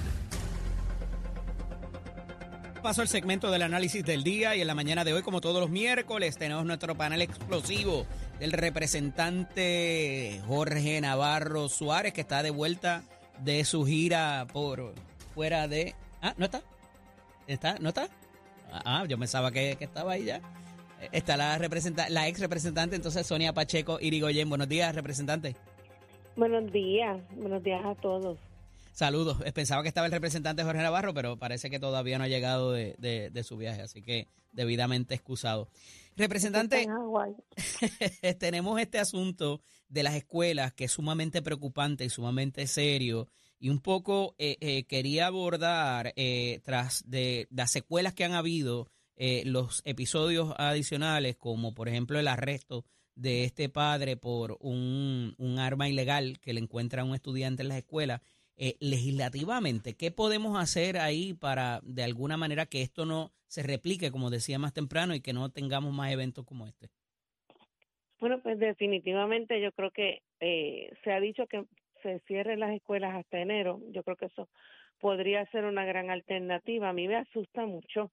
Paso 2.83 3.03
el 3.03 3.09
segmento 3.09 3.51
del 3.51 3.63
análisis 3.63 4.05
del 4.05 4.23
día 4.23 4.57
y 4.57 4.61
en 4.61 4.67
la 4.67 4.75
mañana 4.75 5.05
de 5.05 5.13
hoy, 5.13 5.23
como 5.23 5.41
todos 5.41 5.61
los 5.61 5.71
miércoles, 5.71 6.39
tenemos 6.39 6.65
nuestro 6.65 6.97
panel 6.97 7.23
explosivo 7.23 8.07
del 8.39 8.53
representante 8.53 10.41
Jorge 10.47 11.01
Navarro 11.01 11.69
Suárez, 11.69 12.13
que 12.13 12.21
está 12.21 12.43
de 12.43 12.51
vuelta 12.51 13.03
de 13.41 13.65
su 13.65 13.85
gira 13.85 14.47
por 14.53 14.95
fuera 15.35 15.69
de... 15.69 15.95
Ah, 16.23 16.35
¿no 16.37 16.47
está? 16.47 16.63
¿Está? 17.47 17.79
¿No 17.81 17.89
está? 17.89 18.09
Ah, 18.71 19.05
yo 19.09 19.19
pensaba 19.19 19.51
que, 19.51 19.77
que 19.79 19.85
estaba 19.85 20.13
ahí 20.13 20.25
ya. 20.25 20.41
Está 21.13 21.37
la, 21.37 21.57
representa 21.59 22.09
la 22.11 22.27
ex 22.29 22.41
representante, 22.41 22.97
entonces 22.97 23.27
Sonia 23.27 23.53
Pacheco 23.53 23.99
Irigoyen. 24.01 24.49
Buenos 24.49 24.69
días, 24.69 24.95
representante. 24.95 25.55
Buenos 26.37 26.71
días, 26.73 27.19
buenos 27.37 27.63
días 27.63 27.85
a 27.85 27.95
todos. 27.95 28.39
Saludos. 28.93 29.39
Eh, 29.45 29.53
Pensaba 29.53 29.83
que 29.83 29.89
estaba 29.89 30.07
el 30.07 30.13
representante 30.13 30.65
Jorge 30.65 30.83
Navarro, 30.83 31.15
pero 31.15 31.37
parece 31.39 31.71
que 31.71 31.79
todavía 31.79 32.19
no 32.19 32.25
ha 32.25 32.29
llegado 32.29 32.73
de, 32.73 32.97
de- 32.99 33.31
de 33.31 33.45
su 33.45 33.57
viaje, 33.57 33.81
así 33.83 34.03
que 34.03 34.27
debidamente 34.51 35.15
excusado. 35.15 35.69
Representante, 36.17 36.85
tenemos 38.39 38.81
este 38.81 38.99
asunto 38.99 39.61
de 39.89 40.03
las 40.03 40.15
escuelas 40.15 40.73
que 40.73 40.85
es 40.85 40.93
sumamente 40.93 41.43
preocupante 41.43 42.05
y 42.05 42.09
sumamente 42.09 42.67
serio. 42.67 43.29
Y 43.61 43.71
un 43.71 43.81
poco 43.81 44.37
eh, 44.39 44.57
eh, 44.61 44.85
quería 44.85 45.27
abordar, 45.27 46.13
eh, 46.17 46.61
tras 46.65 47.09
de 47.11 47.49
las 47.51 47.73
secuelas 47.73 48.15
que 48.15 48.25
han 48.25 48.33
habido, 48.33 48.89
los 49.47 49.83
episodios 49.85 50.55
adicionales, 50.59 51.35
como 51.35 51.75
por 51.75 51.89
ejemplo 51.89 52.21
el 52.21 52.29
arresto 52.29 52.85
de 53.17 53.43
este 53.43 53.69
padre 53.69 54.17
por 54.17 54.57
un, 54.61 55.35
un 55.39 55.59
arma 55.59 55.89
ilegal 55.89 56.39
que 56.39 56.53
le 56.53 56.61
encuentra 56.61 57.03
a 57.03 57.05
un 57.05 57.17
estudiante 57.17 57.63
en 57.63 57.69
las 57.69 57.79
escuelas. 57.79 58.21
Legislativamente, 58.79 59.97
¿qué 59.97 60.13
podemos 60.13 60.57
hacer 60.57 60.99
ahí 60.99 61.35
para 61.35 61.81
de 61.83 62.05
alguna 62.05 62.37
manera 62.37 62.67
que 62.67 62.83
esto 62.83 63.07
no 63.07 63.33
se 63.49 63.65
replique, 63.65 64.13
como 64.13 64.31
decía 64.31 64.61
más 64.61 64.73
temprano, 64.73 65.17
y 65.17 65.21
que 65.21 65.33
no 65.33 65.51
tengamos 65.51 65.93
más 65.93 66.13
eventos 66.13 66.45
como 66.45 66.69
este? 66.69 66.89
Bueno, 68.21 68.41
pues 68.41 68.61
definitivamente 68.61 69.61
yo 69.61 69.73
creo 69.73 69.91
que 69.91 70.23
se 70.39 71.11
ha 71.11 71.19
dicho 71.19 71.49
que 71.49 71.65
se 72.09 72.25
cierren 72.27 72.61
las 72.61 72.75
escuelas 72.75 73.15
hasta 73.15 73.41
enero. 73.41 73.81
Yo 73.91 74.03
creo 74.03 74.17
que 74.17 74.27
eso 74.27 74.49
podría 75.01 75.45
ser 75.47 75.65
una 75.65 75.85
gran 75.85 76.11
alternativa. 76.11 76.89
A 76.89 76.93
mí 76.93 77.07
me 77.09 77.17
asusta 77.17 77.67
mucho 77.67 78.11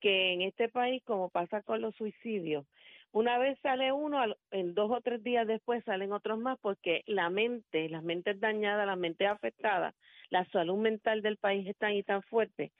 que 0.00 0.32
en 0.32 0.42
este 0.42 0.68
país, 0.68 1.02
como 1.04 1.28
pasa 1.30 1.62
con 1.62 1.80
los 1.80 1.94
suicidios, 1.96 2.66
una 3.12 3.38
vez 3.38 3.56
sale 3.62 3.92
uno, 3.92 4.18
en 4.50 4.74
dos 4.74 4.90
o 4.90 5.00
tres 5.00 5.22
días 5.22 5.46
después 5.46 5.84
salen 5.84 6.12
otros 6.12 6.38
más, 6.38 6.58
porque 6.60 7.02
la 7.06 7.30
mente, 7.30 7.88
las 7.88 8.02
mentes 8.02 8.40
dañadas, 8.40 8.86
las 8.86 8.98
mentes 8.98 9.28
afectadas, 9.28 9.94
la 10.30 10.44
salud 10.46 10.76
mental 10.78 11.22
del 11.22 11.36
país 11.36 11.66
es 11.68 11.76
tan 11.76 12.02
tan 12.02 12.22
fuerte 12.22 12.72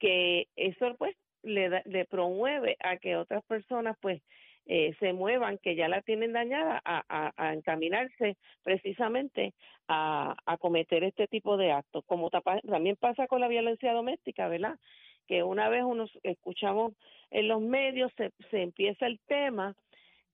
que 0.00 0.48
eso 0.56 0.96
pues 0.98 1.14
le, 1.42 1.68
da- 1.68 1.82
le 1.84 2.04
promueve 2.04 2.76
a 2.80 2.96
que 2.96 3.16
otras 3.16 3.44
personas 3.44 3.96
pues 4.00 4.22
eh, 4.66 4.94
se 4.98 5.12
muevan, 5.12 5.58
que 5.58 5.74
ya 5.76 5.88
la 5.88 6.02
tienen 6.02 6.32
dañada, 6.32 6.80
a, 6.84 7.04
a, 7.08 7.32
a 7.36 7.54
encaminarse 7.54 8.36
precisamente 8.62 9.54
a, 9.88 10.36
a 10.44 10.56
cometer 10.58 11.04
este 11.04 11.26
tipo 11.28 11.56
de 11.56 11.72
actos. 11.72 12.04
Como 12.06 12.30
también 12.30 12.96
pasa 12.96 13.26
con 13.26 13.40
la 13.40 13.48
violencia 13.48 13.92
doméstica, 13.92 14.48
¿verdad? 14.48 14.78
Que 15.26 15.42
una 15.42 15.68
vez 15.68 15.84
unos 15.84 16.10
escuchamos 16.22 16.92
en 17.30 17.48
los 17.48 17.60
medios, 17.60 18.12
se, 18.16 18.32
se 18.50 18.62
empieza 18.62 19.06
el 19.06 19.18
tema, 19.26 19.74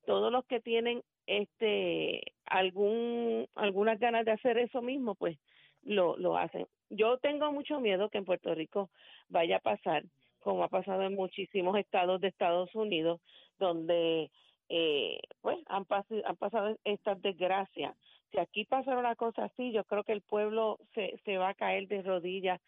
todos 0.04 0.32
los 0.32 0.44
que 0.46 0.60
tienen 0.60 1.02
este 1.26 2.22
algún 2.46 3.46
algunas 3.54 3.98
ganas 3.98 4.24
de 4.24 4.32
hacer 4.32 4.58
eso 4.58 4.82
mismo, 4.82 5.14
pues 5.14 5.38
lo, 5.82 6.16
lo 6.16 6.36
hacen. 6.36 6.66
Yo 6.90 7.18
tengo 7.18 7.52
mucho 7.52 7.80
miedo 7.80 8.08
que 8.08 8.18
en 8.18 8.24
Puerto 8.24 8.54
Rico 8.54 8.90
vaya 9.28 9.56
a 9.56 9.60
pasar, 9.60 10.02
como 10.40 10.64
ha 10.64 10.68
pasado 10.68 11.02
en 11.02 11.14
muchísimos 11.14 11.78
estados 11.78 12.20
de 12.20 12.28
Estados 12.28 12.74
Unidos, 12.74 13.20
donde 13.58 14.30
eh, 14.68 15.20
pues 15.40 15.58
han, 15.66 15.84
pas- 15.86 16.22
han 16.24 16.36
pasado 16.36 16.76
estas 16.84 17.20
desgracias. 17.20 17.94
Si 18.30 18.38
aquí 18.38 18.64
pasara 18.64 18.98
una 18.98 19.14
cosa 19.16 19.44
así, 19.44 19.72
yo 19.72 19.84
creo 19.84 20.04
que 20.04 20.12
el 20.12 20.22
pueblo 20.22 20.78
se, 20.94 21.18
se 21.24 21.36
va 21.36 21.50
a 21.50 21.54
caer 21.54 21.86
de 21.88 22.02
rodillas 22.02 22.60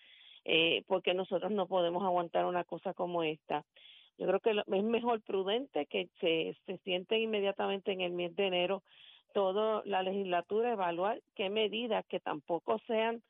eh, 0.44 0.82
porque 0.86 1.14
nosotros 1.14 1.50
no 1.50 1.66
podemos 1.66 2.02
aguantar 2.02 2.44
una 2.44 2.64
cosa 2.64 2.92
como 2.92 3.22
esta. 3.22 3.64
Yo 4.18 4.26
creo 4.26 4.40
que 4.40 4.50
es 4.50 4.84
mejor 4.84 5.22
prudente 5.22 5.86
que 5.86 6.08
se, 6.20 6.54
se 6.66 6.78
sienten 6.78 7.22
inmediatamente 7.22 7.92
en 7.92 8.02
el 8.02 8.12
mes 8.12 8.36
de 8.36 8.46
enero 8.46 8.82
toda 9.32 9.82
la 9.86 10.02
legislatura 10.02 10.72
evaluar 10.72 11.20
qué 11.34 11.50
medidas 11.50 12.04
que 12.06 12.20
tampoco 12.20 12.78
sean 12.86 13.22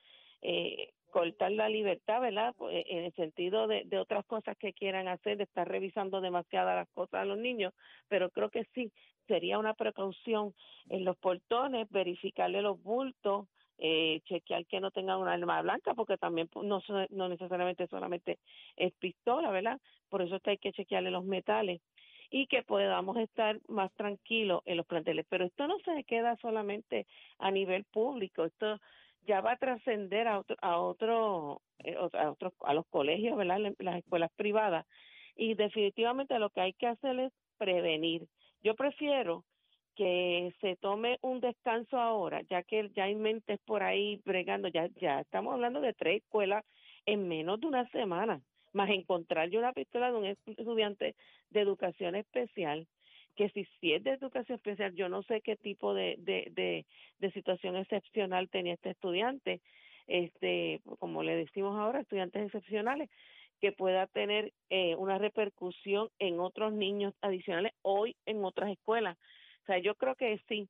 eh, 0.42 0.92
cortar 1.14 1.52
la 1.52 1.68
libertad, 1.68 2.20
¿verdad? 2.20 2.56
Pues, 2.58 2.74
eh, 2.74 2.84
En 2.88 3.04
el 3.04 3.14
sentido 3.14 3.68
de, 3.68 3.86
otras 4.00 4.26
cosas 4.26 4.56
que 4.58 4.72
quieran 4.72 5.06
hacer, 5.06 5.36
de 5.36 5.44
estar 5.44 5.68
revisando 5.68 6.20
demasiadas 6.20 6.74
las 6.74 6.88
cosas 6.88 7.20
a 7.20 7.24
los 7.24 7.38
niños, 7.38 7.72
pero 8.08 8.30
creo 8.30 8.50
que 8.50 8.64
sí, 8.74 8.90
sería 9.28 9.60
una 9.60 9.74
precaución 9.74 10.54
en 10.88 11.04
los 11.04 11.16
portones, 11.16 11.88
verificarle 11.90 12.62
los 12.62 12.82
bultos, 12.82 13.46
eh, 13.78 14.22
chequear 14.24 14.66
que 14.66 14.80
no 14.80 14.90
tengan 14.90 15.20
una 15.20 15.34
arma 15.34 15.62
blanca, 15.62 15.94
porque 15.94 16.16
también 16.18 16.48
pues, 16.48 16.66
no, 16.66 16.82
no 17.10 17.28
necesariamente 17.28 17.86
solamente 17.86 18.40
es 18.76 18.92
pistola, 18.94 19.52
¿verdad? 19.52 19.80
Por 20.08 20.20
eso 20.20 20.40
hay 20.46 20.58
que 20.58 20.72
chequearle 20.72 21.12
los 21.12 21.24
metales 21.24 21.80
y 22.28 22.48
que 22.48 22.64
podamos 22.64 23.18
estar 23.18 23.60
más 23.68 23.92
tranquilos 23.92 24.62
en 24.64 24.78
los 24.78 24.86
planteles. 24.86 25.26
Pero 25.28 25.44
esto 25.44 25.68
no 25.68 25.78
se 25.84 26.02
queda 26.02 26.36
solamente 26.38 27.06
a 27.38 27.52
nivel 27.52 27.84
público, 27.84 28.44
esto 28.44 28.80
ya 29.26 29.40
va 29.40 29.52
a 29.52 29.56
trascender 29.56 30.28
a 30.28 30.38
otro, 30.40 30.56
a 30.60 30.78
otro, 30.80 31.62
eh, 31.78 31.96
a 31.96 32.30
otros, 32.30 32.52
a 32.60 32.74
los 32.74 32.86
colegios, 32.88 33.36
¿verdad? 33.36 33.58
La- 33.58 33.74
Las 33.78 33.96
escuelas 33.98 34.30
privadas. 34.36 34.86
Y 35.36 35.54
definitivamente 35.54 36.38
lo 36.38 36.50
que 36.50 36.60
hay 36.60 36.72
que 36.74 36.86
hacer 36.86 37.18
es 37.20 37.32
prevenir. 37.58 38.26
Yo 38.62 38.74
prefiero 38.74 39.44
que 39.96 40.52
se 40.60 40.76
tome 40.76 41.18
un 41.22 41.40
descanso 41.40 41.98
ahora, 41.98 42.42
ya 42.42 42.62
que 42.62 42.90
ya 42.94 43.04
hay 43.04 43.14
mentes 43.14 43.60
por 43.64 43.82
ahí 43.82 44.20
bregando, 44.24 44.68
ya, 44.68 44.88
ya 45.00 45.20
estamos 45.20 45.54
hablando 45.54 45.80
de 45.80 45.92
tres 45.94 46.22
escuelas 46.22 46.64
en 47.06 47.28
menos 47.28 47.60
de 47.60 47.66
una 47.68 47.88
semana, 47.90 48.40
más 48.72 48.90
encontrarle 48.90 49.58
una 49.58 49.72
pistola 49.72 50.10
de 50.10 50.18
un 50.18 50.24
estudiante 50.26 51.14
de 51.50 51.60
educación 51.60 52.16
especial, 52.16 52.86
que 53.34 53.48
si, 53.50 53.92
es 53.92 54.04
de 54.04 54.12
educación 54.12 54.56
especial, 54.56 54.94
yo 54.94 55.08
no 55.08 55.22
sé 55.22 55.40
qué 55.40 55.56
tipo 55.56 55.94
de, 55.94 56.16
de, 56.18 56.48
de, 56.52 56.86
de 57.18 57.32
situación 57.32 57.76
excepcional 57.76 58.48
tenía 58.48 58.74
este 58.74 58.90
estudiante, 58.90 59.60
este, 60.06 60.80
como 60.98 61.22
le 61.22 61.36
decimos 61.36 61.78
ahora, 61.78 62.00
estudiantes 62.00 62.46
excepcionales, 62.46 63.10
que 63.60 63.72
pueda 63.72 64.06
tener 64.08 64.52
eh, 64.70 64.94
una 64.96 65.18
repercusión 65.18 66.10
en 66.18 66.40
otros 66.40 66.72
niños 66.72 67.14
adicionales 67.22 67.72
hoy 67.82 68.16
en 68.26 68.44
otras 68.44 68.70
escuelas. 68.70 69.16
O 69.62 69.66
sea, 69.66 69.78
yo 69.78 69.94
creo 69.94 70.14
que 70.16 70.38
sí, 70.48 70.68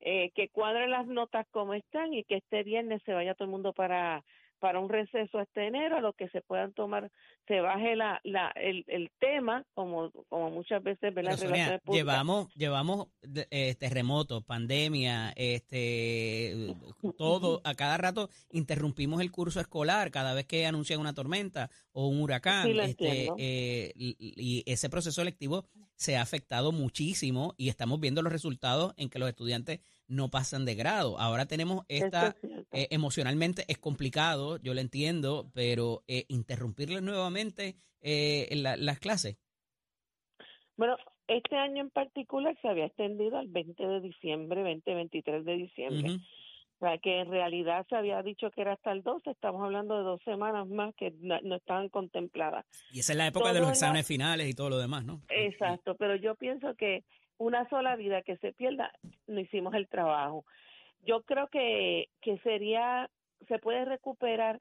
eh, 0.00 0.30
que 0.34 0.48
cuadren 0.48 0.90
las 0.90 1.06
notas 1.06 1.46
como 1.50 1.74
están 1.74 2.12
y 2.12 2.24
que 2.24 2.36
este 2.36 2.62
viernes 2.64 3.02
se 3.04 3.14
vaya 3.14 3.34
todo 3.34 3.44
el 3.44 3.52
mundo 3.52 3.72
para, 3.72 4.24
para 4.58 4.80
un 4.80 4.88
receso 4.88 5.40
este 5.40 5.66
enero, 5.66 5.96
a 5.96 6.00
lo 6.00 6.12
que 6.12 6.28
se 6.28 6.40
puedan 6.40 6.72
tomar, 6.72 7.10
se 7.46 7.60
baje 7.60 7.94
la, 7.96 8.20
la, 8.24 8.50
el, 8.56 8.84
el 8.88 9.10
tema, 9.18 9.64
como, 9.74 10.10
como 10.28 10.50
muchas 10.50 10.82
veces 10.82 11.14
ve 11.14 11.22
las 11.22 11.40
relaciones 11.40 11.80
públicas. 11.82 12.06
Llevamos, 12.06 12.54
llevamos 12.54 13.08
eh, 13.50 13.74
terremotos, 13.78 14.44
pandemia, 14.44 15.32
este, 15.36 16.74
todo, 17.16 17.60
a 17.64 17.74
cada 17.74 17.96
rato 17.96 18.30
interrumpimos 18.50 19.20
el 19.20 19.30
curso 19.30 19.60
escolar 19.60 20.10
cada 20.10 20.34
vez 20.34 20.46
que 20.46 20.66
anuncian 20.66 21.00
una 21.00 21.14
tormenta 21.14 21.70
o 21.92 22.08
un 22.08 22.20
huracán. 22.20 22.68
este, 22.80 23.28
eh, 23.38 23.92
y 23.96 24.62
ese 24.66 24.88
proceso 24.88 25.22
electivo 25.22 25.66
se 25.94 26.16
ha 26.16 26.22
afectado 26.22 26.72
muchísimo 26.72 27.54
y 27.56 27.68
estamos 27.68 28.00
viendo 28.00 28.22
los 28.22 28.32
resultados 28.32 28.92
en 28.96 29.08
que 29.08 29.18
los 29.18 29.28
estudiantes 29.28 29.80
no 30.08 30.30
pasan 30.30 30.64
de 30.64 30.74
grado. 30.74 31.18
Ahora 31.18 31.46
tenemos 31.46 31.84
esta, 31.88 32.36
eh, 32.72 32.88
emocionalmente 32.90 33.64
es 33.68 33.78
complicado, 33.78 34.58
yo 34.62 34.74
lo 34.74 34.80
entiendo, 34.80 35.50
pero 35.54 36.04
eh, 36.08 36.24
interrumpirles 36.28 37.02
nuevamente 37.02 37.76
eh, 38.00 38.48
las 38.54 38.98
clases. 38.98 39.38
Bueno, 40.76 40.96
este 41.26 41.56
año 41.56 41.82
en 41.82 41.90
particular 41.90 42.56
se 42.60 42.68
había 42.68 42.86
extendido 42.86 43.38
al 43.38 43.48
20 43.48 43.86
de 43.86 44.00
diciembre, 44.00 44.62
20, 44.62 44.94
23 44.94 45.44
de 45.44 45.56
diciembre. 45.56 46.18
O 46.78 46.78
sea, 46.78 46.98
que 46.98 47.20
en 47.20 47.30
realidad 47.30 47.86
se 47.88 47.96
había 47.96 48.22
dicho 48.22 48.50
que 48.50 48.60
era 48.60 48.74
hasta 48.74 48.92
el 48.92 49.02
12, 49.02 49.30
estamos 49.30 49.62
hablando 49.62 49.96
de 49.96 50.04
dos 50.04 50.20
semanas 50.24 50.68
más 50.68 50.94
que 50.94 51.10
no, 51.20 51.56
estaban 51.56 51.88
contempladas. 51.88 52.66
Y 52.92 53.00
esa 53.00 53.12
es 53.12 53.18
la 53.18 53.26
época 53.26 53.54
de 53.54 53.60
los 53.60 53.70
exámenes 53.70 54.06
finales 54.06 54.46
y 54.46 54.52
todo 54.52 54.68
lo 54.68 54.78
demás, 54.78 55.02
¿no? 55.06 55.22
Exacto, 55.30 55.96
pero 55.96 56.16
yo 56.16 56.34
pienso 56.34 56.74
que 56.74 57.02
una 57.38 57.68
sola 57.68 57.96
vida 57.96 58.22
que 58.22 58.36
se 58.38 58.52
pierda, 58.52 58.92
no 59.26 59.40
hicimos 59.40 59.74
el 59.74 59.88
trabajo. 59.88 60.44
Yo 61.04 61.22
creo 61.22 61.48
que, 61.48 62.08
que 62.20 62.38
sería, 62.38 63.10
se 63.48 63.58
puede 63.58 63.84
recuperar 63.84 64.60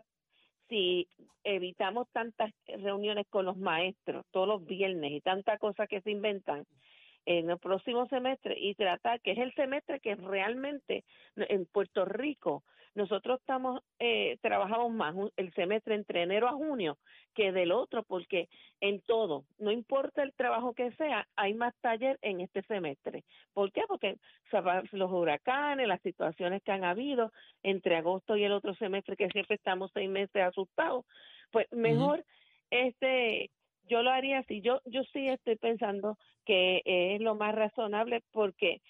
si 0.70 1.08
evitamos 1.44 2.08
tantas 2.12 2.52
reuniones 2.68 3.28
con 3.30 3.46
los 3.46 3.58
maestros 3.58 4.26
todos 4.32 4.48
los 4.48 4.66
viernes 4.66 5.12
y 5.12 5.22
tantas 5.22 5.60
cosas 5.60 5.88
que 5.88 6.02
se 6.02 6.12
inventan 6.12 6.66
en 7.26 7.50
el 7.50 7.58
próximo 7.58 8.08
semestre 8.08 8.56
y 8.58 8.76
tratar 8.76 9.22
que 9.22 9.32
es 9.32 9.38
el 9.38 9.54
semestre 9.54 10.00
que 10.00 10.16
realmente 10.16 11.04
en 11.36 11.66
Puerto 11.66 12.06
Rico 12.06 12.64
nosotros 12.96 13.40
estamos 13.40 13.82
eh, 14.00 14.38
trabajamos 14.42 14.92
más 14.92 15.16
el 15.38 15.54
semestre 15.54 15.96
entre 15.96 16.24
enero 16.24 16.48
a 16.48 16.54
junio 16.54 16.98
que 17.34 17.52
del 17.52 17.72
otro 17.72 18.04
porque 18.04 18.50
en 18.80 19.02
todo 19.02 19.44
no 19.60 19.72
importa 19.72 20.24
el 20.24 20.34
trabajo 20.34 20.74
que 20.74 20.92
sea 20.94 21.28
hay 21.36 21.54
más 21.54 21.76
taller 21.82 22.18
en 22.22 22.42
este 22.42 22.64
semestre 22.64 23.24
¿por 23.54 23.72
qué? 23.72 23.82
porque 23.88 24.18
los 24.92 25.12
huracanes 25.12 25.88
las 25.88 26.02
situaciones 26.02 26.64
que 26.64 26.72
han 26.72 26.84
habido 26.84 27.32
entre 27.62 27.98
agosto 27.98 28.38
y 28.38 28.44
el 28.44 28.54
otro 28.54 28.74
semestre 28.76 29.16
que 29.16 29.30
siempre 29.30 29.56
estamos 29.56 29.92
seis 29.94 30.10
meses 30.10 30.42
asustados 30.42 31.06
pues 31.52 31.72
mejor 31.72 32.24
este 32.72 33.52
yo 33.88 34.02
lo 34.02 34.12
haría 34.12 34.40
así. 34.40 34.62
Yo, 34.62 34.82
yo 34.86 35.04
sí 35.14 35.28
estoy 35.28 35.56
pensando 35.58 36.18
que 36.46 36.82
es 36.86 37.22
lo 37.22 37.36
más 37.36 37.56
razonable 37.56 38.22
porque 38.32 38.82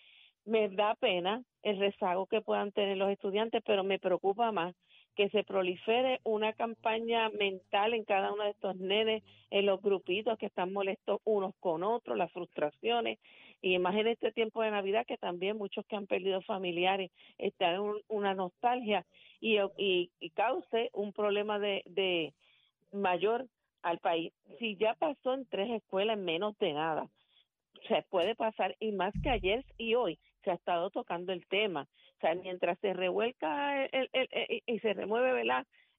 me 0.45 0.69
da 0.69 0.95
pena 0.95 1.43
el 1.63 1.79
rezago 1.79 2.27
que 2.27 2.41
puedan 2.41 2.71
tener 2.71 2.97
los 2.97 3.09
estudiantes, 3.09 3.61
pero 3.65 3.83
me 3.83 3.99
preocupa 3.99 4.51
más 4.51 4.75
que 5.15 5.29
se 5.29 5.43
prolifere 5.43 6.19
una 6.23 6.53
campaña 6.53 7.29
mental 7.29 7.93
en 7.93 8.03
cada 8.03 8.33
uno 8.33 8.43
de 8.43 8.49
estos 8.49 8.75
nenes, 8.75 9.23
en 9.49 9.65
los 9.65 9.81
grupitos 9.81 10.37
que 10.37 10.47
están 10.47 10.73
molestos 10.73 11.21
unos 11.23 11.55
con 11.59 11.83
otros, 11.83 12.17
las 12.17 12.31
frustraciones, 12.31 13.17
y 13.61 13.79
más 13.79 13.95
en 13.95 14.07
este 14.07 14.31
tiempo 14.33 14.61
de 14.61 14.71
Navidad 14.71 15.05
que 15.07 15.17
también 15.17 15.57
muchos 15.57 15.85
que 15.85 15.95
han 15.95 16.05
perdido 16.05 16.41
familiares 16.41 17.11
están 17.37 17.75
en 17.75 17.93
una 18.09 18.33
nostalgia 18.33 19.05
y, 19.39 19.57
y, 19.77 20.11
y 20.19 20.29
cause 20.31 20.89
un 20.93 21.13
problema 21.13 21.59
de, 21.59 21.81
de 21.85 22.33
mayor 22.91 23.47
al 23.81 23.99
país. 23.99 24.33
Si 24.59 24.75
ya 24.75 24.93
pasó 24.95 25.33
en 25.33 25.45
tres 25.45 25.69
escuelas 25.71 26.17
en 26.17 26.25
menos 26.25 26.57
de 26.59 26.73
nada, 26.73 27.07
se 27.87 28.03
puede 28.09 28.35
pasar, 28.35 28.75
y 28.79 28.91
más 28.91 29.13
que 29.23 29.29
ayer 29.29 29.63
y 29.77 29.95
hoy 29.95 30.19
se 30.45 30.51
ha 30.51 30.53
estado 30.53 30.89
tocando 30.89 31.33
el 31.33 31.45
tema. 31.47 31.87
O 32.17 32.19
sea, 32.21 32.35
mientras 32.35 32.79
se 32.79 32.93
revuelca 32.93 33.85
el, 33.85 34.09
y 34.65 34.79
se 34.79 34.93
remueve. 34.93 35.43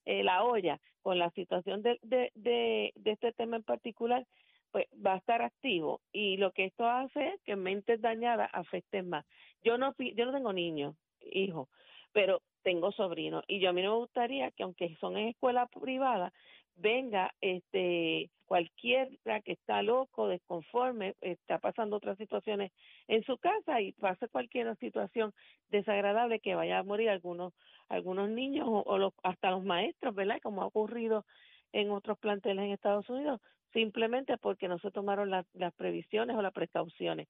Eh, 0.06 0.22
la 0.22 0.44
olla 0.44 0.80
con 1.02 1.18
la 1.18 1.30
situación 1.30 1.82
de, 1.82 1.98
de, 2.02 2.30
de, 2.34 2.92
este 3.04 3.32
tema 3.32 3.56
en 3.56 3.64
particular, 3.64 4.24
pues 4.70 4.86
va 5.04 5.14
a 5.14 5.18
estar 5.18 5.42
activo. 5.42 6.00
Y 6.12 6.36
lo 6.36 6.52
que 6.52 6.64
esto 6.64 6.88
hace 6.88 7.28
es 7.28 7.42
que 7.42 7.56
mentes 7.56 8.00
dañadas 8.00 8.48
afecten 8.52 9.08
más. 9.08 9.26
Yo 9.62 9.78
no, 9.78 9.94
yo 9.98 10.26
no 10.26 10.32
tengo 10.32 10.52
niños, 10.52 10.94
hijos, 11.32 11.68
pero 12.12 12.40
tengo 12.62 12.92
sobrinos. 12.92 13.44
Y 13.48 13.60
yo 13.60 13.70
a 13.70 13.72
mí 13.72 13.82
no 13.82 13.92
me 13.92 13.98
gustaría 13.98 14.50
que, 14.52 14.62
aunque 14.62 14.96
son 14.96 15.16
en 15.16 15.28
escuela 15.28 15.66
privada, 15.66 16.32
venga 16.76 17.34
este 17.40 18.30
cualquiera 18.46 19.40
que 19.44 19.52
está 19.52 19.82
loco, 19.82 20.28
desconforme, 20.28 21.14
está 21.20 21.58
pasando 21.58 21.96
otras 21.96 22.16
situaciones 22.16 22.70
en 23.08 23.24
su 23.24 23.38
casa 23.38 23.80
y 23.80 23.92
pase 23.92 24.28
cualquier 24.28 24.76
situación 24.76 25.32
desagradable 25.68 26.38
que 26.38 26.54
vaya 26.54 26.78
a 26.78 26.84
morir 26.84 27.10
algunos 27.10 27.52
algunos 27.88 28.28
niños 28.28 28.66
o, 28.68 29.12
hasta 29.22 29.50
los 29.50 29.64
maestros, 29.64 30.14
¿verdad? 30.14 30.40
Como 30.42 30.62
ha 30.62 30.66
ocurrido 30.66 31.24
en 31.72 31.90
otros 31.90 32.18
planteles 32.18 32.64
en 32.66 32.72
Estados 32.72 33.08
Unidos, 33.08 33.40
simplemente 33.72 34.38
porque 34.38 34.68
no 34.68 34.78
se 34.78 34.90
tomaron 34.90 35.30
las 35.30 35.74
previsiones 35.76 36.36
o 36.36 36.42
las 36.42 36.52
precauciones. 36.52 37.28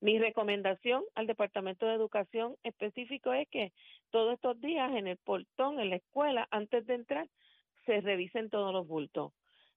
Mi 0.00 0.18
recomendación 0.18 1.02
al 1.14 1.26
Departamento 1.26 1.86
de 1.86 1.94
Educación 1.94 2.56
específico 2.62 3.32
es 3.32 3.48
que 3.48 3.72
todos 4.10 4.34
estos 4.34 4.60
días 4.60 4.92
en 4.92 5.06
el 5.06 5.16
portón, 5.16 5.80
en 5.80 5.90
la 5.90 5.96
escuela, 5.96 6.46
antes 6.50 6.86
de 6.86 6.94
entrar, 6.94 7.28
se 7.86 8.00
revisen 8.00 8.50
todos 8.50 8.72
los 8.72 8.86
bultos. 8.86 9.32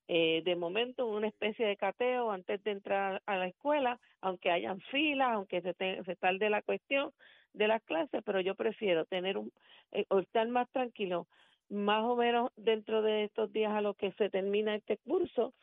Eh, 0.08 0.42
de 0.44 0.56
momento, 0.56 1.06
una 1.06 1.28
especie 1.28 1.68
de 1.68 1.78
cateo 1.78 2.32
antes 2.32 2.64
de 2.64 2.72
entrar 2.72 3.22
a 3.28 3.38
la 3.38 3.48
escuela, 3.48 4.00
aunque 4.22 4.50
hayan 4.50 4.82
filas, 4.82 5.30
aunque 5.32 5.62
se, 5.62 5.74
se 6.04 6.16
tarde 6.16 6.50
la 6.50 6.64
cuestión 6.64 7.12
de 7.54 7.68
las 7.68 7.82
clases, 7.84 8.22
pero 8.26 8.42
yo 8.42 8.56
prefiero 8.56 9.06
tener 9.06 9.38
un, 9.38 9.52
eh, 9.92 10.06
o 10.10 10.20
estar 10.20 10.48
más 10.48 10.68
tranquilo, 10.72 11.28
más 11.70 12.04
o 12.04 12.16
menos 12.16 12.52
dentro 12.56 13.04
de 13.04 13.26
estos 13.26 13.54
días 13.54 13.72
a 13.72 13.82
lo 13.82 13.94
que 13.94 14.12
se 14.14 14.30
termina 14.30 14.76
este 14.76 14.98
curso 14.98 15.54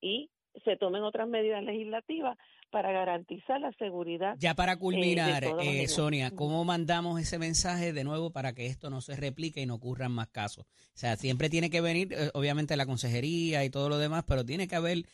y 0.00 0.30
se 0.64 0.76
tomen 0.76 1.02
otras 1.02 1.26
medidas 1.26 1.64
legislativas 1.64 2.36
para 2.74 2.90
garantizar 2.90 3.60
la 3.60 3.70
seguridad. 3.78 4.34
Ya 4.40 4.56
para 4.56 4.72
eh, 4.72 4.78
culminar, 4.78 5.44
eh, 5.60 5.86
Sonia, 5.86 6.32
¿cómo 6.32 6.64
mandamos 6.64 7.20
ese 7.20 7.38
mensaje 7.38 7.92
de 7.92 8.02
nuevo 8.02 8.32
para 8.32 8.52
que 8.52 8.66
esto 8.66 8.90
no 8.90 9.00
se 9.00 9.14
replique 9.14 9.60
y 9.60 9.66
no 9.66 9.76
ocurran 9.76 10.10
más 10.10 10.26
casos? 10.26 10.64
O 10.66 10.96
sea, 10.98 11.16
siempre 11.16 11.48
tiene 11.48 11.70
que 11.70 11.80
venir, 11.80 12.12
eh, 12.12 12.32
obviamente, 12.34 12.76
la 12.76 12.84
consejería 12.84 13.64
y 13.64 13.70
todo 13.70 13.88
lo 13.88 13.96
demás, 13.96 14.24
pero 14.26 14.44
tiene 14.44 14.66
que 14.66 14.74
haber 14.74 15.04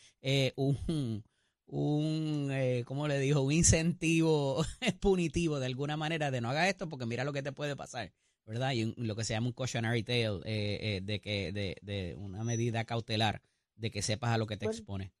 un, 0.55 1.23
un 1.67 2.51
¿cómo 2.85 3.07
le 3.07 3.19
digo? 3.19 3.41
Un 3.41 3.53
incentivo 3.53 4.65
punitivo 4.99 5.59
de 5.59 5.67
alguna 5.67 5.97
manera 5.97 6.31
de 6.31 6.41
no 6.41 6.49
haga 6.49 6.67
esto 6.67 6.89
porque 6.89 7.05
mira 7.05 7.23
lo 7.23 7.31
que 7.31 7.43
te 7.43 7.51
puede 7.51 7.75
pasar. 7.75 8.11
¿Verdad? 8.43 8.71
Y 8.71 8.95
lo 8.97 9.15
que 9.15 9.23
se 9.23 9.35
llama 9.35 9.47
un 9.47 9.53
cautionary 9.53 10.01
tale 10.01 10.39
de 11.03 11.21
que 11.21 11.51
de, 11.51 11.77
de 11.83 12.15
una 12.15 12.43
medida 12.43 12.85
cautelar 12.85 13.43
de 13.75 13.91
que 13.91 14.01
sepas 14.01 14.31
a 14.31 14.39
lo 14.39 14.47
que 14.47 14.57
te 14.57 14.65
expone 14.65 15.13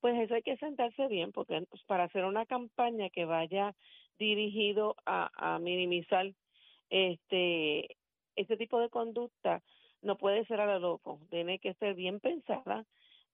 pues 0.00 0.18
eso 0.18 0.34
hay 0.34 0.42
que 0.42 0.56
sentarse 0.56 1.06
bien, 1.08 1.32
porque 1.32 1.64
pues, 1.68 1.82
para 1.84 2.04
hacer 2.04 2.24
una 2.24 2.46
campaña 2.46 3.10
que 3.10 3.24
vaya 3.24 3.74
dirigido 4.18 4.96
a, 5.06 5.58
minimizar 5.60 6.32
este 6.90 7.96
este 8.36 8.56
tipo 8.56 8.80
de 8.80 8.88
conducta 8.88 9.62
no 10.02 10.16
puede 10.16 10.44
ser 10.46 10.60
a 10.60 10.66
lo 10.66 10.78
loco, 10.78 11.20
tiene 11.30 11.58
que 11.58 11.74
ser 11.74 11.94
bien 11.94 12.20
pensada, 12.20 12.84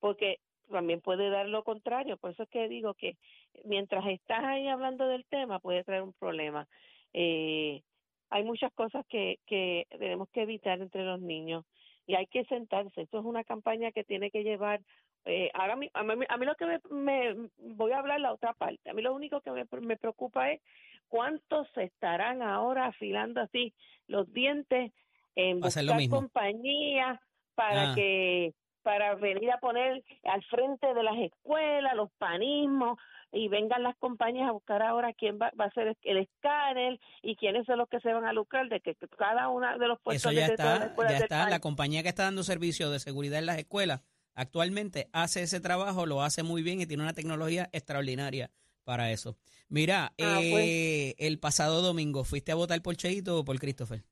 porque 0.00 0.38
también 0.70 1.02
puede 1.02 1.28
dar 1.28 1.46
lo 1.46 1.62
contrario. 1.62 2.16
Por 2.16 2.30
eso 2.30 2.44
es 2.44 2.48
que 2.48 2.68
digo 2.68 2.94
que 2.94 3.16
mientras 3.64 4.06
estás 4.06 4.42
ahí 4.44 4.66
hablando 4.68 5.06
del 5.06 5.26
tema 5.26 5.58
puede 5.58 5.84
traer 5.84 6.02
un 6.02 6.14
problema. 6.14 6.66
Eh, 7.12 7.82
hay 8.30 8.44
muchas 8.44 8.72
cosas 8.72 9.04
que, 9.06 9.38
que 9.46 9.86
tenemos 9.90 10.28
que 10.30 10.42
evitar 10.42 10.80
entre 10.80 11.04
los 11.04 11.20
niños 11.20 11.66
y 12.06 12.14
hay 12.14 12.26
que 12.26 12.44
sentarse. 12.46 13.02
Esto 13.02 13.18
es 13.18 13.24
una 13.24 13.44
campaña 13.44 13.92
que 13.92 14.04
tiene 14.04 14.30
que 14.30 14.42
llevar 14.42 14.80
eh, 15.26 15.50
ahora 15.54 15.72
a 15.72 15.76
mí, 15.76 15.90
a 15.94 16.36
mí, 16.36 16.46
lo 16.46 16.54
que 16.54 16.80
me, 16.90 17.48
voy 17.58 17.92
a 17.92 17.98
hablar 17.98 18.20
la 18.20 18.32
otra 18.32 18.52
parte. 18.52 18.90
A 18.90 18.92
mí 18.92 19.02
lo 19.02 19.14
único 19.14 19.40
que 19.40 19.50
me, 19.50 19.64
me 19.80 19.96
preocupa 19.96 20.50
es 20.50 20.60
cuántos 21.08 21.66
se 21.74 21.84
estarán 21.84 22.42
ahora 22.42 22.86
afilando 22.86 23.40
así 23.40 23.72
los 24.06 24.30
dientes 24.32 24.92
en 25.36 25.60
buscar 25.60 26.08
compañías 26.08 27.18
para 27.54 27.92
ah. 27.92 27.94
que 27.94 28.52
para 28.82 29.14
venir 29.14 29.50
a 29.50 29.58
poner 29.58 30.04
al 30.24 30.44
frente 30.44 30.92
de 30.92 31.02
las 31.02 31.16
escuelas 31.16 31.96
los 31.96 32.10
panismos 32.18 32.98
y 33.32 33.48
vengan 33.48 33.82
las 33.82 33.96
compañías 33.96 34.48
a 34.48 34.52
buscar 34.52 34.82
ahora 34.82 35.14
quién 35.14 35.38
va, 35.40 35.50
va 35.58 35.64
a 35.64 35.70
ser 35.70 35.96
el 36.02 36.18
escáner 36.18 37.00
y 37.22 37.34
quiénes 37.36 37.64
son 37.64 37.78
los 37.78 37.88
que 37.88 37.98
se 38.00 38.12
van 38.12 38.26
a 38.26 38.34
lucrar 38.34 38.68
de 38.68 38.80
que 38.80 38.94
cada 39.16 39.48
una 39.48 39.78
de 39.78 39.88
los 39.88 39.98
puestos 40.00 40.30
Eso 40.30 40.38
ya 40.38 40.46
está, 40.46 40.94
ya 41.08 41.16
está. 41.16 41.48
La 41.48 41.60
compañía 41.60 42.02
que 42.02 42.10
está 42.10 42.24
dando 42.24 42.42
servicio 42.42 42.90
de 42.90 43.00
seguridad 43.00 43.38
en 43.38 43.46
las 43.46 43.58
escuelas 43.58 44.02
actualmente 44.34 45.08
hace 45.12 45.42
ese 45.42 45.60
trabajo, 45.60 46.06
lo 46.06 46.22
hace 46.22 46.42
muy 46.42 46.62
bien 46.62 46.80
y 46.80 46.86
tiene 46.86 47.02
una 47.02 47.14
tecnología 47.14 47.68
extraordinaria 47.72 48.50
para 48.84 49.10
eso. 49.10 49.36
Mira, 49.68 50.12
ah, 50.20 50.40
pues. 50.50 50.64
eh, 50.66 51.14
el 51.18 51.38
pasado 51.38 51.82
domingo, 51.82 52.24
¿fuiste 52.24 52.52
a 52.52 52.54
votar 52.54 52.80
por 52.82 52.96
Cheito 52.96 53.38
o 53.38 53.44
por 53.44 53.58
Christopher? 53.58 54.02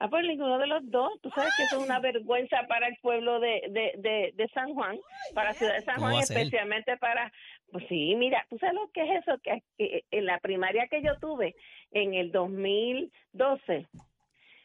Ah, 0.00 0.08
pues 0.08 0.24
ninguno 0.24 0.58
de 0.58 0.66
los 0.68 0.88
dos. 0.90 1.20
Tú 1.22 1.30
sabes 1.30 1.52
que 1.56 1.64
eso 1.64 1.78
es 1.78 1.84
una 1.84 1.98
vergüenza 1.98 2.58
para 2.68 2.86
el 2.86 2.96
pueblo 3.02 3.40
de, 3.40 3.62
de, 3.70 3.92
de, 3.98 4.32
de 4.34 4.48
San 4.54 4.72
Juan, 4.74 4.96
para 5.34 5.50
la 5.50 5.54
ciudad 5.54 5.74
de 5.74 5.82
San 5.82 5.96
¿Cómo 5.96 6.10
Juan, 6.10 6.22
especialmente 6.22 6.96
para... 6.98 7.32
Pues 7.72 7.84
sí, 7.88 8.14
mira, 8.16 8.46
¿tú 8.48 8.58
sabes 8.58 8.76
lo 8.76 8.90
que 8.92 9.02
es 9.02 9.22
eso? 9.22 9.38
Que, 9.42 9.62
que 9.76 10.04
en 10.10 10.26
la 10.26 10.38
primaria 10.38 10.86
que 10.88 11.02
yo 11.02 11.18
tuve 11.18 11.54
en 11.90 12.14
el 12.14 12.30
2012, 12.30 13.88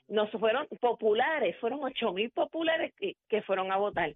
nos 0.07 0.29
fueron 0.31 0.67
populares, 0.79 1.55
fueron 1.57 1.83
ocho 1.83 2.13
mil 2.13 2.29
populares 2.31 2.93
que, 2.95 3.15
que 3.29 3.41
fueron 3.41 3.71
a 3.71 3.77
votar 3.77 4.15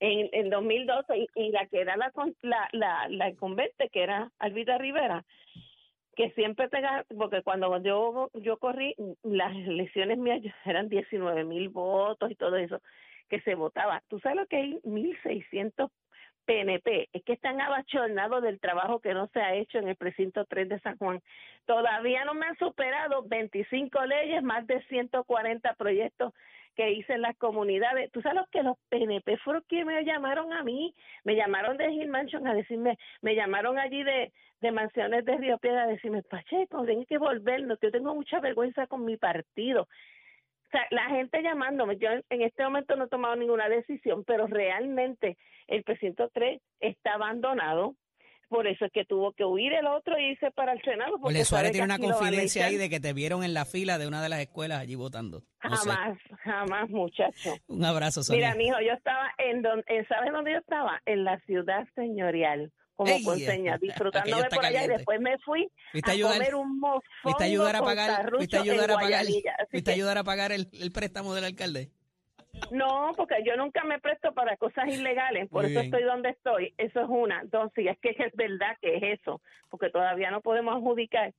en, 0.00 0.28
en 0.32 0.50
2012 0.50 1.18
y, 1.18 1.28
y 1.34 1.50
la 1.50 1.66
que 1.66 1.80
era 1.80 1.96
la, 1.96 2.12
la, 2.42 2.68
la, 2.72 3.08
la 3.08 3.28
incumbente, 3.28 3.88
que 3.90 4.02
era 4.02 4.30
Alvita 4.38 4.78
Rivera, 4.78 5.24
que 6.16 6.30
siempre 6.32 6.68
pega, 6.68 7.04
porque 7.16 7.42
cuando 7.42 7.80
yo 7.82 8.30
yo 8.34 8.56
corrí, 8.58 8.94
las 9.22 9.54
elecciones 9.54 10.18
mías 10.18 10.40
eran 10.64 10.88
19 10.88 11.44
mil 11.44 11.68
votos 11.68 12.30
y 12.30 12.34
todo 12.34 12.56
eso 12.56 12.80
que 13.28 13.40
se 13.42 13.54
votaba. 13.54 14.02
¿Tú 14.08 14.18
sabes 14.20 14.38
lo 14.38 14.46
que 14.46 14.56
hay? 14.56 14.80
1.600 14.84 15.90
PNP. 16.48 17.10
Es 17.12 17.22
que 17.24 17.34
están 17.34 17.60
abachornados 17.60 18.42
del 18.42 18.58
trabajo 18.58 19.00
que 19.00 19.12
no 19.12 19.26
se 19.28 19.40
ha 19.40 19.54
hecho 19.54 19.78
en 19.78 19.88
el 19.88 19.96
precinto 19.96 20.46
3 20.46 20.70
de 20.70 20.80
San 20.80 20.96
Juan. 20.96 21.20
Todavía 21.66 22.24
no 22.24 22.32
me 22.32 22.46
han 22.46 22.56
superado 22.56 23.22
25 23.24 24.06
leyes, 24.06 24.42
más 24.42 24.66
de 24.66 24.82
140 24.84 25.74
proyectos 25.74 26.32
que 26.74 26.90
hice 26.92 27.12
en 27.12 27.22
las 27.22 27.36
comunidades. 27.36 28.10
Tú 28.12 28.22
sabes 28.22 28.44
que 28.50 28.62
los 28.62 28.78
PNP 28.88 29.36
fueron 29.38 29.62
quienes 29.68 29.86
me 29.86 30.04
llamaron 30.06 30.54
a 30.54 30.64
mí, 30.64 30.94
me 31.22 31.36
llamaron 31.36 31.76
de 31.76 31.92
Hill 31.92 32.08
Mansion 32.08 32.46
a 32.46 32.54
decirme, 32.54 32.96
me 33.20 33.34
llamaron 33.34 33.78
allí 33.78 34.02
de, 34.02 34.32
de 34.62 34.72
Mansiones 34.72 35.26
de 35.26 35.36
Río 35.36 35.58
Piedra 35.58 35.82
a 35.82 35.88
decirme, 35.88 36.22
Pacheco, 36.22 36.86
tienes 36.86 37.06
que 37.06 37.18
volvernos, 37.18 37.78
yo 37.82 37.90
tengo 37.90 38.14
mucha 38.14 38.40
vergüenza 38.40 38.86
con 38.86 39.04
mi 39.04 39.18
partido. 39.18 39.86
O 40.68 40.70
sea, 40.70 40.86
la 40.90 41.06
gente 41.10 41.42
llamándome, 41.42 41.96
yo 41.98 42.08
en- 42.28 42.42
este 42.42 42.62
momento 42.62 42.94
no 42.96 43.04
he 43.04 43.08
tomado 43.08 43.36
ninguna 43.36 43.68
decisión, 43.68 44.22
pero 44.24 44.46
realmente 44.46 45.36
el 45.66 45.82
precinto 45.82 46.28
3 46.32 46.60
está 46.80 47.14
abandonado. 47.14 47.94
Por 48.50 48.66
eso 48.66 48.86
es 48.86 48.92
que 48.92 49.04
tuvo 49.04 49.32
que 49.32 49.44
huir 49.44 49.74
el 49.74 49.86
otro 49.86 50.18
y 50.18 50.30
irse 50.30 50.50
para 50.50 50.72
el 50.72 50.80
Senado. 50.82 51.18
porque 51.20 51.44
Suárez 51.44 51.72
tiene 51.72 51.84
una 51.84 51.98
confidencia 51.98 52.64
ahí 52.64 52.76
de 52.76 52.88
que 52.88 52.98
te 52.98 53.12
vieron 53.12 53.44
en 53.44 53.52
la 53.52 53.66
fila 53.66 53.98
de 53.98 54.06
una 54.06 54.22
de 54.22 54.30
las 54.30 54.40
escuelas 54.40 54.80
allí 54.80 54.94
votando. 54.94 55.42
No 55.62 55.76
sé. 55.76 55.90
Jamás, 55.90 56.18
jamás, 56.44 56.88
muchacho. 56.88 57.54
Un 57.66 57.84
abrazo, 57.84 58.22
Sonia. 58.22 58.54
Mira, 58.54 58.56
mijo, 58.56 58.80
yo 58.80 58.92
estaba 58.94 59.30
en 59.36 59.60
donde, 59.60 60.06
¿sabes 60.08 60.32
dónde 60.32 60.52
yo 60.52 60.58
estaba? 60.58 61.00
En 61.04 61.24
la 61.24 61.38
ciudad 61.40 61.86
señorial, 61.94 62.72
como 62.98 63.12
Ey, 63.12 63.22
conseña, 63.22 63.74
aquello 63.76 63.92
disfrutándome 63.92 64.48
por 64.50 64.66
allá 64.66 64.84
y 64.84 64.88
después 64.88 65.20
me 65.20 65.38
fui 65.38 65.70
¿Fuiste 65.92 66.10
a 66.10 66.14
ayudar? 66.14 66.32
comer 66.38 66.54
un 66.56 66.80
mofongo 66.80 67.02
¿Fuiste 67.22 67.44
a 67.44 67.46
ayudar 67.46 67.76
a 67.76 67.78
con 67.78 67.86
pagar, 67.86 68.10
a 68.10 68.60
ayudar 68.60 68.90
a 68.90 68.94
pagar, 68.94 69.24
que- 69.84 69.90
ayudar 69.92 70.18
a 70.18 70.24
pagar 70.24 70.50
el, 70.50 70.66
el 70.72 70.90
préstamo 70.90 71.32
del 71.32 71.44
alcalde? 71.44 71.90
No, 72.72 73.12
porque 73.16 73.36
yo 73.46 73.56
nunca 73.56 73.84
me 73.84 74.00
presto 74.00 74.34
para 74.34 74.56
cosas 74.56 74.88
ilegales, 74.88 75.48
por 75.48 75.62
Muy 75.62 75.70
eso 75.70 75.80
bien. 75.80 75.94
estoy 75.94 76.08
donde 76.08 76.30
estoy. 76.30 76.74
Eso 76.76 77.00
es 77.02 77.06
una. 77.08 77.44
Dos, 77.44 77.70
sí, 77.76 77.86
es 77.86 77.96
que 78.00 78.10
es 78.18 78.32
verdad 78.34 78.76
que 78.80 78.96
es 78.96 79.20
eso, 79.20 79.40
porque 79.70 79.90
todavía 79.90 80.32
no 80.32 80.40
podemos 80.40 80.74
adjudicar. 80.74 81.32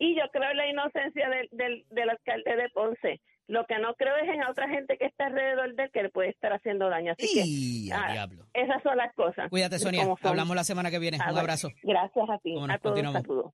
Y 0.00 0.16
yo 0.16 0.24
creo 0.32 0.50
en 0.50 0.56
la 0.56 0.66
inocencia 0.66 1.28
del, 1.28 1.48
del, 1.52 1.84
del 1.90 2.10
alcalde 2.10 2.56
de 2.56 2.68
Ponce. 2.70 3.20
Lo 3.46 3.66
que 3.66 3.78
no 3.78 3.94
creo 3.94 4.16
es 4.16 4.28
en 4.28 4.42
otra 4.44 4.68
gente 4.68 4.96
que 4.96 5.04
está 5.04 5.26
alrededor 5.26 5.74
de 5.74 5.84
él 5.84 5.90
que 5.92 6.02
le 6.02 6.08
puede 6.08 6.30
estar 6.30 6.52
haciendo 6.52 6.88
daño. 6.88 7.12
Así 7.12 7.28
Y 7.30 7.88
que 7.88 7.94
a 7.94 8.04
ah, 8.04 8.12
diablo. 8.12 8.46
esas 8.54 8.82
son 8.82 8.96
las 8.96 9.12
cosas. 9.14 9.50
Cuídate, 9.50 9.78
Sonia. 9.78 10.06
Hablamos 10.22 10.56
la 10.56 10.64
semana 10.64 10.90
que 10.90 10.98
viene. 10.98 11.18
Un 11.18 11.38
abrazo. 11.38 11.68
Gracias 11.82 12.30
a 12.30 12.38
ti. 12.38 12.54
Cómo 12.54 12.66
no, 12.66 12.72
a 12.72 12.78
todos 12.78 13.00
saludos. 13.12 13.52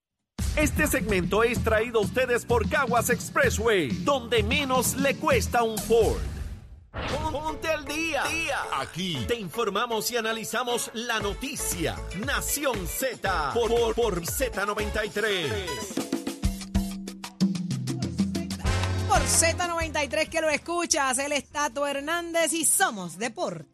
Este 0.57 0.87
segmento 0.87 1.43
es 1.45 1.63
traído 1.63 2.01
a 2.01 2.03
ustedes 2.03 2.45
por 2.45 2.69
Caguas 2.69 3.09
Expressway, 3.11 3.89
donde 4.05 4.43
menos 4.43 4.97
le 4.97 5.17
cuesta 5.17 5.63
un 5.63 5.79
Ford. 5.79 6.21
Ponte 7.31 7.69
al 7.69 7.85
día. 7.85 8.23
Aquí 8.79 9.25
te 9.29 9.37
informamos 9.37 10.11
y 10.11 10.17
analizamos 10.17 10.91
la 10.95 11.21
noticia. 11.21 11.95
Nación 12.27 12.87
Z 12.87 13.53
por, 13.55 13.69
por, 13.71 13.95
por 13.95 14.21
Z93. 14.23 16.10
Por 19.11 19.23
Z93 19.23 20.29
que 20.29 20.41
lo 20.41 20.49
escuchas, 20.51 21.19
el 21.19 21.33
Estato 21.33 21.85
Hernández 21.85 22.53
y 22.53 22.65
somos 22.65 23.19
Deporte. 23.19 23.67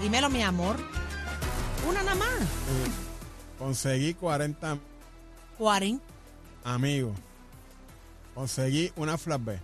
Dímelo, 0.00 0.28
mi 0.28 0.42
amor. 0.42 0.76
Una 1.88 2.02
nada 2.02 2.16
más. 2.16 2.40
Conseguí 3.60 4.14
40 4.14 4.76
40. 5.56 6.02
amigos. 6.64 7.16
Conseguí 8.34 8.92
una 8.96 9.16
flatbed. 9.16 9.60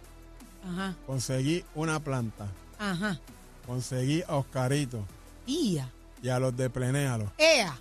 Ajá, 0.65 0.95
Conseguí 1.05 1.65
una 1.75 1.99
planta. 1.99 2.47
ajá. 2.79 3.19
Conseguí 3.67 4.23
a 4.29 4.37
Oscarito 4.37 5.05
Ia. 5.47 5.91
y 6.23 6.29
a 6.29 6.39
los 6.39 6.57
de 6.57 6.71
Plenéalo. 6.71 7.33
Ea. 7.39 7.77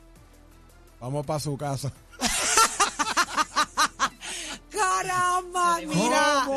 Vamos 0.99 1.23
para 1.23 1.39
su 1.39 1.55
casa. 1.55 1.91
Caramba, 5.01 5.77
mira. 5.85 6.47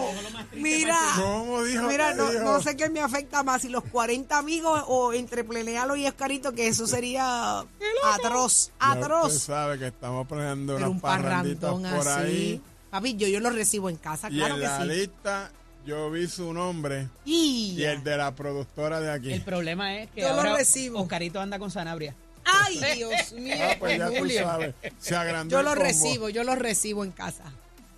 Mira. 0.52 0.98
¿Cómo 1.16 1.62
dijo? 1.62 1.82
Mira, 1.88 2.10
¿Qué 2.12 2.16
no, 2.16 2.30
dijo? 2.30 2.44
no 2.44 2.62
sé 2.62 2.76
qué 2.76 2.88
me 2.90 3.00
afecta 3.00 3.42
más, 3.42 3.62
si 3.62 3.68
los 3.68 3.84
40 3.84 4.36
amigos 4.38 4.82
o 4.88 5.12
entre 5.12 5.44
Plenealo 5.44 5.96
y 5.96 6.06
Escarito, 6.06 6.52
que 6.52 6.68
eso 6.68 6.86
sería 6.86 7.64
atroz, 8.04 8.70
atroz. 8.78 9.34
Usted 9.34 9.46
sabe 9.54 9.78
que 9.78 9.86
estamos 9.88 10.26
planeando 10.26 10.74
Pero 10.74 10.86
unas 10.86 10.94
un 10.96 11.00
parranditas 11.00 11.70
por 11.72 12.08
así. 12.08 12.20
ahí. 12.20 12.62
Papi, 12.90 13.16
yo, 13.16 13.28
yo 13.28 13.40
lo 13.40 13.50
recibo 13.50 13.88
en 13.88 13.96
casa, 13.96 14.28
Y 14.30 14.34
claro 14.36 14.54
en 14.54 14.60
que 14.60 14.66
la 14.66 14.80
sí. 14.82 14.88
lista 14.88 15.52
yo 15.86 16.10
vi 16.10 16.26
su 16.28 16.52
nombre 16.52 17.08
Y, 17.24 17.76
y 17.78 17.84
el 17.84 18.02
de 18.04 18.16
la 18.16 18.34
productora 18.34 19.00
de 19.00 19.12
aquí. 19.12 19.32
El 19.32 19.42
problema 19.42 19.96
es 19.96 20.10
que 20.10 20.22
Yo 20.22 20.32
lo 20.34 20.42
recibo. 20.56 21.00
Oscarito 21.00 21.40
anda 21.40 21.58
con 21.58 21.70
Sanabria. 21.70 22.14
Ay, 22.44 22.80
Dios 22.96 23.32
mío, 23.38 23.54
Ah, 23.60 23.76
pues 23.78 23.98
ya 23.98 24.08
tú 24.10 24.28
sabes. 24.30 24.74
Se 24.98 25.14
agrandó 25.14 25.52
Yo 25.52 25.58
el 25.60 25.64
lo 25.66 25.70
combo. 25.72 25.84
recibo, 25.84 26.28
yo 26.30 26.42
lo 26.42 26.54
recibo 26.56 27.04
en 27.04 27.12
casa. 27.12 27.44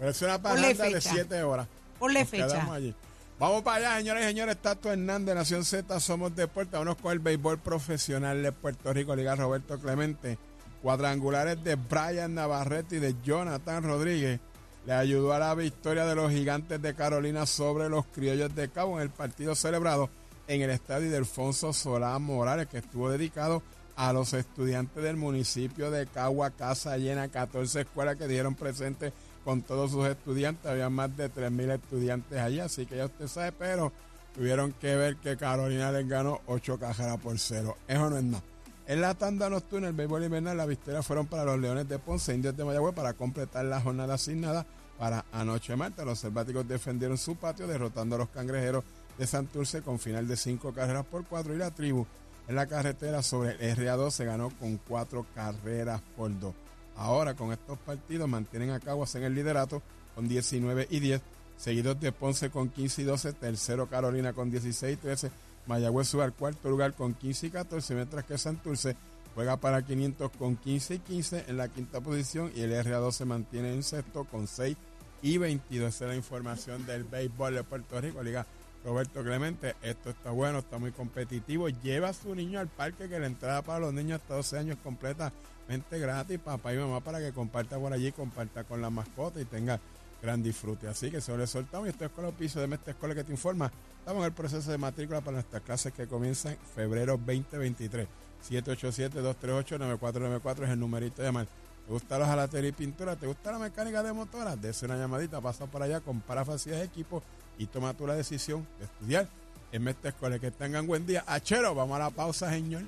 Pero 0.03 0.11
es 0.11 0.23
una 0.23 0.43
parranda 0.43 0.67
de 0.67 0.75
fecha. 0.75 1.11
7 1.13 1.43
horas. 1.45 1.69
Ponle 1.97 2.21
Nos 2.23 2.29
fecha. 2.29 2.73
allí. 2.73 2.93
Vamos 3.39 3.63
para 3.63 3.77
allá, 3.77 3.99
señores 3.99 4.25
y 4.25 4.27
señores. 4.27 4.57
Tato 4.57 4.91
Hernández, 4.91 5.33
Nación 5.33 5.65
Z, 5.65 6.01
somos 6.01 6.35
deporte. 6.35 6.73
Vámonos 6.73 6.97
con 6.97 7.13
el 7.13 7.21
béisbol 7.21 7.61
profesional 7.61 8.43
de 8.43 8.51
Puerto 8.51 8.93
Rico, 8.93 9.15
Liga 9.15 9.37
Roberto 9.37 9.79
Clemente. 9.79 10.39
Cuadrangulares 10.83 11.63
de 11.63 11.77
Brian 11.77 12.35
Navarrete 12.35 12.97
y 12.97 12.99
de 12.99 13.15
Jonathan 13.23 13.85
Rodríguez. 13.85 14.41
Le 14.87 14.93
ayudó 14.93 15.35
a 15.35 15.39
la 15.39 15.55
victoria 15.55 16.05
de 16.05 16.17
los 16.17 16.33
gigantes 16.33 16.83
de 16.83 16.95
Carolina 16.97 17.47
sobre 17.47 17.89
los 17.89 18.05
criollos 18.07 18.53
de 18.57 18.71
Cabo 18.71 18.97
en 18.97 19.03
el 19.03 19.11
partido 19.11 19.55
celebrado 19.55 20.11
en 20.49 20.63
el 20.63 20.71
estadio 20.71 21.13
de 21.13 21.19
Alfonso 21.19 21.73
Solá 21.73 22.19
Morales, 22.19 22.67
que 22.67 22.79
estuvo 22.79 23.09
dedicado 23.09 23.63
a 23.95 24.13
los 24.13 24.33
estudiantes 24.33 25.01
del 25.01 25.15
municipio 25.15 25.93
de 25.93 26.09
Cagua, 26.09 26.51
Casa 26.51 26.97
Llena, 26.97 27.29
14 27.29 27.83
escuelas 27.83 28.17
que 28.17 28.27
dieron 28.27 28.57
presente 28.57 29.13
con 29.45 29.63
todos 29.63 29.91
sus 29.91 30.07
estudiantes. 30.07 30.67
Había 30.67 30.91
más 30.91 31.17
de 31.17 31.31
3.000 31.31 31.75
estudiantes 31.75 32.39
allí, 32.39 32.61
así 32.61 32.87
que 32.87 32.97
ya 32.97 33.07
usted 33.07 33.29
sabe, 33.29 33.53
pero 33.53 33.93
tuvieron 34.35 34.73
que 34.73 34.97
ver 34.97 35.17
que 35.17 35.37
Carolina 35.37 35.93
les 35.93 36.09
ganó 36.09 36.41
8 36.47 36.79
cajas 36.79 37.19
por 37.19 37.39
cero. 37.39 37.77
Eso 37.87 38.11
no 38.11 38.19
es 38.19 38.25
nada. 38.25 38.43
En 38.87 39.01
la 39.01 39.15
tanda 39.15 39.49
nocturna, 39.49 39.89
el 39.89 39.95
béisbol 39.95 40.25
invernal, 40.25 40.57
la 40.57 40.67
victoria 40.67 41.03
fueron 41.03 41.27
para 41.27 41.45
los 41.45 41.59
Leones 41.59 41.89
de 41.89 41.99
Ponce, 41.99 42.35
Indios 42.35 42.57
de 42.57 42.65
Mayagüez, 42.65 42.95
para 42.95 43.13
completar 43.13 43.65
la 43.65 43.81
jornada 43.81 44.15
asignada 44.15 44.67
para 44.99 45.25
anoche 45.33 45.77
martes. 45.77 46.05
Los 46.05 46.19
selváticos 46.19 46.67
defendieron 46.67 47.17
su 47.17 47.37
patio, 47.37 47.67
derrotando 47.67 48.17
a 48.17 48.19
los 48.19 48.29
cangrejeros 48.31 48.85
de 49.19 49.27
Santurce 49.27 49.83
con 49.83 49.99
final 49.99 50.27
de 50.27 50.37
5 50.37 50.73
carreras 50.73 51.07
por 51.07 51.25
4 51.25 51.55
y 51.55 51.59
la 51.59 51.71
tribu 51.71 52.07
en 52.49 52.57
la 52.57 52.67
carretera 52.67 53.23
sobre 53.23 53.53
el 53.61 53.77
RA2 53.77 54.11
se 54.11 54.25
ganó 54.25 54.51
con 54.59 54.77
4 54.79 55.27
carreras 55.35 56.01
por 56.17 56.39
2. 56.39 56.55
Ahora 56.97 57.35
con 57.35 57.53
estos 57.53 57.79
partidos 57.79 58.29
mantienen 58.29 58.71
a 58.71 58.81
Caguas 58.81 59.15
en 59.15 59.25
el 59.25 59.35
liderato 59.35 59.83
con 60.15 60.29
19 60.29 60.89
y 60.91 61.01
10, 61.01 61.21
seguidos 61.57 62.01
de 62.01 62.13
Ponce 62.13 62.51
con 62.51 62.69
15 62.69 63.03
y 63.03 63.05
12, 63.05 63.33
tercero 63.35 63.87
Carolina 63.87 64.33
con 64.33 64.51
16 64.51 64.95
y 64.95 64.97
13, 64.97 65.31
Mayagüez 65.67 66.09
sube 66.09 66.25
al 66.25 66.35
cuarto 66.35 66.69
lugar 66.69 66.95
con 66.95 67.15
15 67.15 67.47
y 67.47 67.51
14, 67.51 67.95
mientras 67.95 68.25
que 68.25 68.37
Santurce 68.37 68.97
juega 69.35 69.57
para 69.57 69.83
500 69.83 70.31
con 70.33 70.57
15 70.57 70.95
y 70.97 70.99
15 70.99 71.45
en 71.49 71.57
la 71.57 71.69
quinta 71.69 72.01
posición 72.01 72.53
y 72.55 72.61
el 72.63 72.73
RA2 72.73 73.13
se 73.13 73.25
mantiene 73.25 73.73
en 73.73 73.83
sexto 73.83 74.25
con 74.25 74.47
6 74.47 74.77
y 75.23 75.39
22. 75.39 75.95
Esa 75.95 76.05
es 76.05 76.09
la 76.11 76.17
información 76.17 76.85
del 76.85 77.05
béisbol 77.05 77.55
de 77.55 77.65
Puerto 77.65 78.01
Rico, 78.01 78.23
Liga 78.23 78.47
Roberto 78.85 79.23
Clemente. 79.23 79.77
Esto 79.83 80.11
está 80.11 80.31
bueno, 80.31 80.59
está 80.59 80.77
muy 80.79 80.93
competitivo. 80.93 81.69
Lleva 81.69 82.11
a 82.11 82.13
su 82.13 82.35
niño 82.35 82.61
al 82.61 82.69
parque, 82.69 83.09
que 83.09 83.19
la 83.19 83.27
entrada 83.27 83.63
para 83.63 83.79
los 83.79 83.95
niños 83.95 84.21
hasta 84.21 84.35
12 84.35 84.59
años 84.59 84.77
completamente 84.83 85.99
gratis, 85.99 86.39
papá 86.39 86.75
y 86.75 86.79
mamá, 86.79 87.01
para 87.01 87.21
que 87.21 87.33
comparta 87.33 87.79
por 87.79 87.93
allí, 87.93 88.13
comparta 88.13 88.65
con 88.65 88.83
la 88.83 88.91
mascota 88.91 89.41
y 89.41 89.45
tenga 89.45 89.81
gran 90.21 90.43
disfrute. 90.43 90.89
Así 90.89 91.11
que 91.11 91.21
le 91.37 91.47
soltamos 91.47 91.87
y 91.87 91.91
esto 91.91 92.05
es 92.05 92.11
con 92.11 92.25
los 92.25 92.35
pisos 92.35 92.69
de 92.69 92.75
esta 92.75 92.91
escuela 92.93 93.15
que 93.15 93.25
te 93.25 93.33
informa. 93.33 93.71
Estamos 93.99 94.21
en 94.21 94.27
el 94.27 94.33
proceso 94.33 94.71
de 94.71 94.79
matrícula 94.79 95.21
para 95.21 95.37
nuestras 95.37 95.63
clases 95.63 95.93
que 95.93 96.07
comienzan 96.07 96.53
en 96.53 96.59
febrero 96.75 97.19
2023. 97.19 98.07
787-238-9494 98.49 100.65
es 100.65 100.71
el 100.71 100.81
numerito 100.81 101.23
de 101.23 101.29
llamar. 101.29 101.47
¿Te 101.87 101.93
gusta 101.93 102.19
la 102.19 102.27
jalatería 102.27 102.71
y 102.71 102.73
pintura? 102.73 103.17
¿Te 103.17 103.27
gusta 103.27 103.53
la 103.53 103.59
mecánica 103.59 104.03
de 104.03 104.13
motoras? 104.13 104.61
Dese 104.61 104.87
una 104.87 104.97
llamadita, 104.97 105.41
pasa 105.41 105.67
por 105.67 105.83
allá, 105.83 106.01
compara 106.01 106.45
facilidades 106.45 106.89
de 106.89 106.93
equipo 106.93 107.23
y 107.59 107.67
toma 107.67 107.95
tú 107.95 108.07
la 108.07 108.15
decisión 108.15 108.67
de 108.79 108.85
estudiar 108.85 109.29
en 109.73 109.83
Mestre 109.83 110.11
Escuela. 110.11 110.39
Que 110.39 110.51
tengan 110.51 110.87
buen 110.87 111.07
día. 111.07 111.25
Achero, 111.27 111.75
vamos 111.75 111.97
a 111.97 112.05
la 112.05 112.11
pausa, 112.11 112.51
señor. 112.51 112.83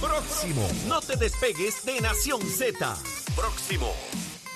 Próximo. 0.00 0.66
No 0.86 1.00
te 1.00 1.16
despegues 1.16 1.84
de 1.84 2.00
Nación 2.00 2.42
Z. 2.42 2.96
Próximo. 3.34 3.92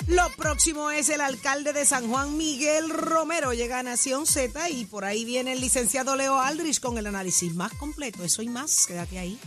Lo 0.09 0.29
próximo 0.37 0.91
es 0.91 1.09
el 1.11 1.21
alcalde 1.21 1.73
de 1.73 1.87
San 1.87 2.09
Juan, 2.09 2.37
Miguel 2.37 2.91
Romero. 2.91 3.53
Llega 3.53 3.79
a 3.79 3.83
Nación 3.83 4.27
Z 4.27 4.69
y 4.71 4.85
por 4.85 5.05
ahí 5.05 5.25
viene 5.25 5.53
el 5.53 5.61
licenciado 5.61 6.17
Leo 6.17 6.41
Aldrich 6.41 6.81
con 6.81 6.99
el 6.99 7.07
análisis 7.07 7.55
más 7.55 7.73
completo. 7.75 8.25
Eso 8.25 8.43
y 8.43 8.49
más. 8.49 8.87
Quédate 8.87 9.19
ahí. 9.19 9.39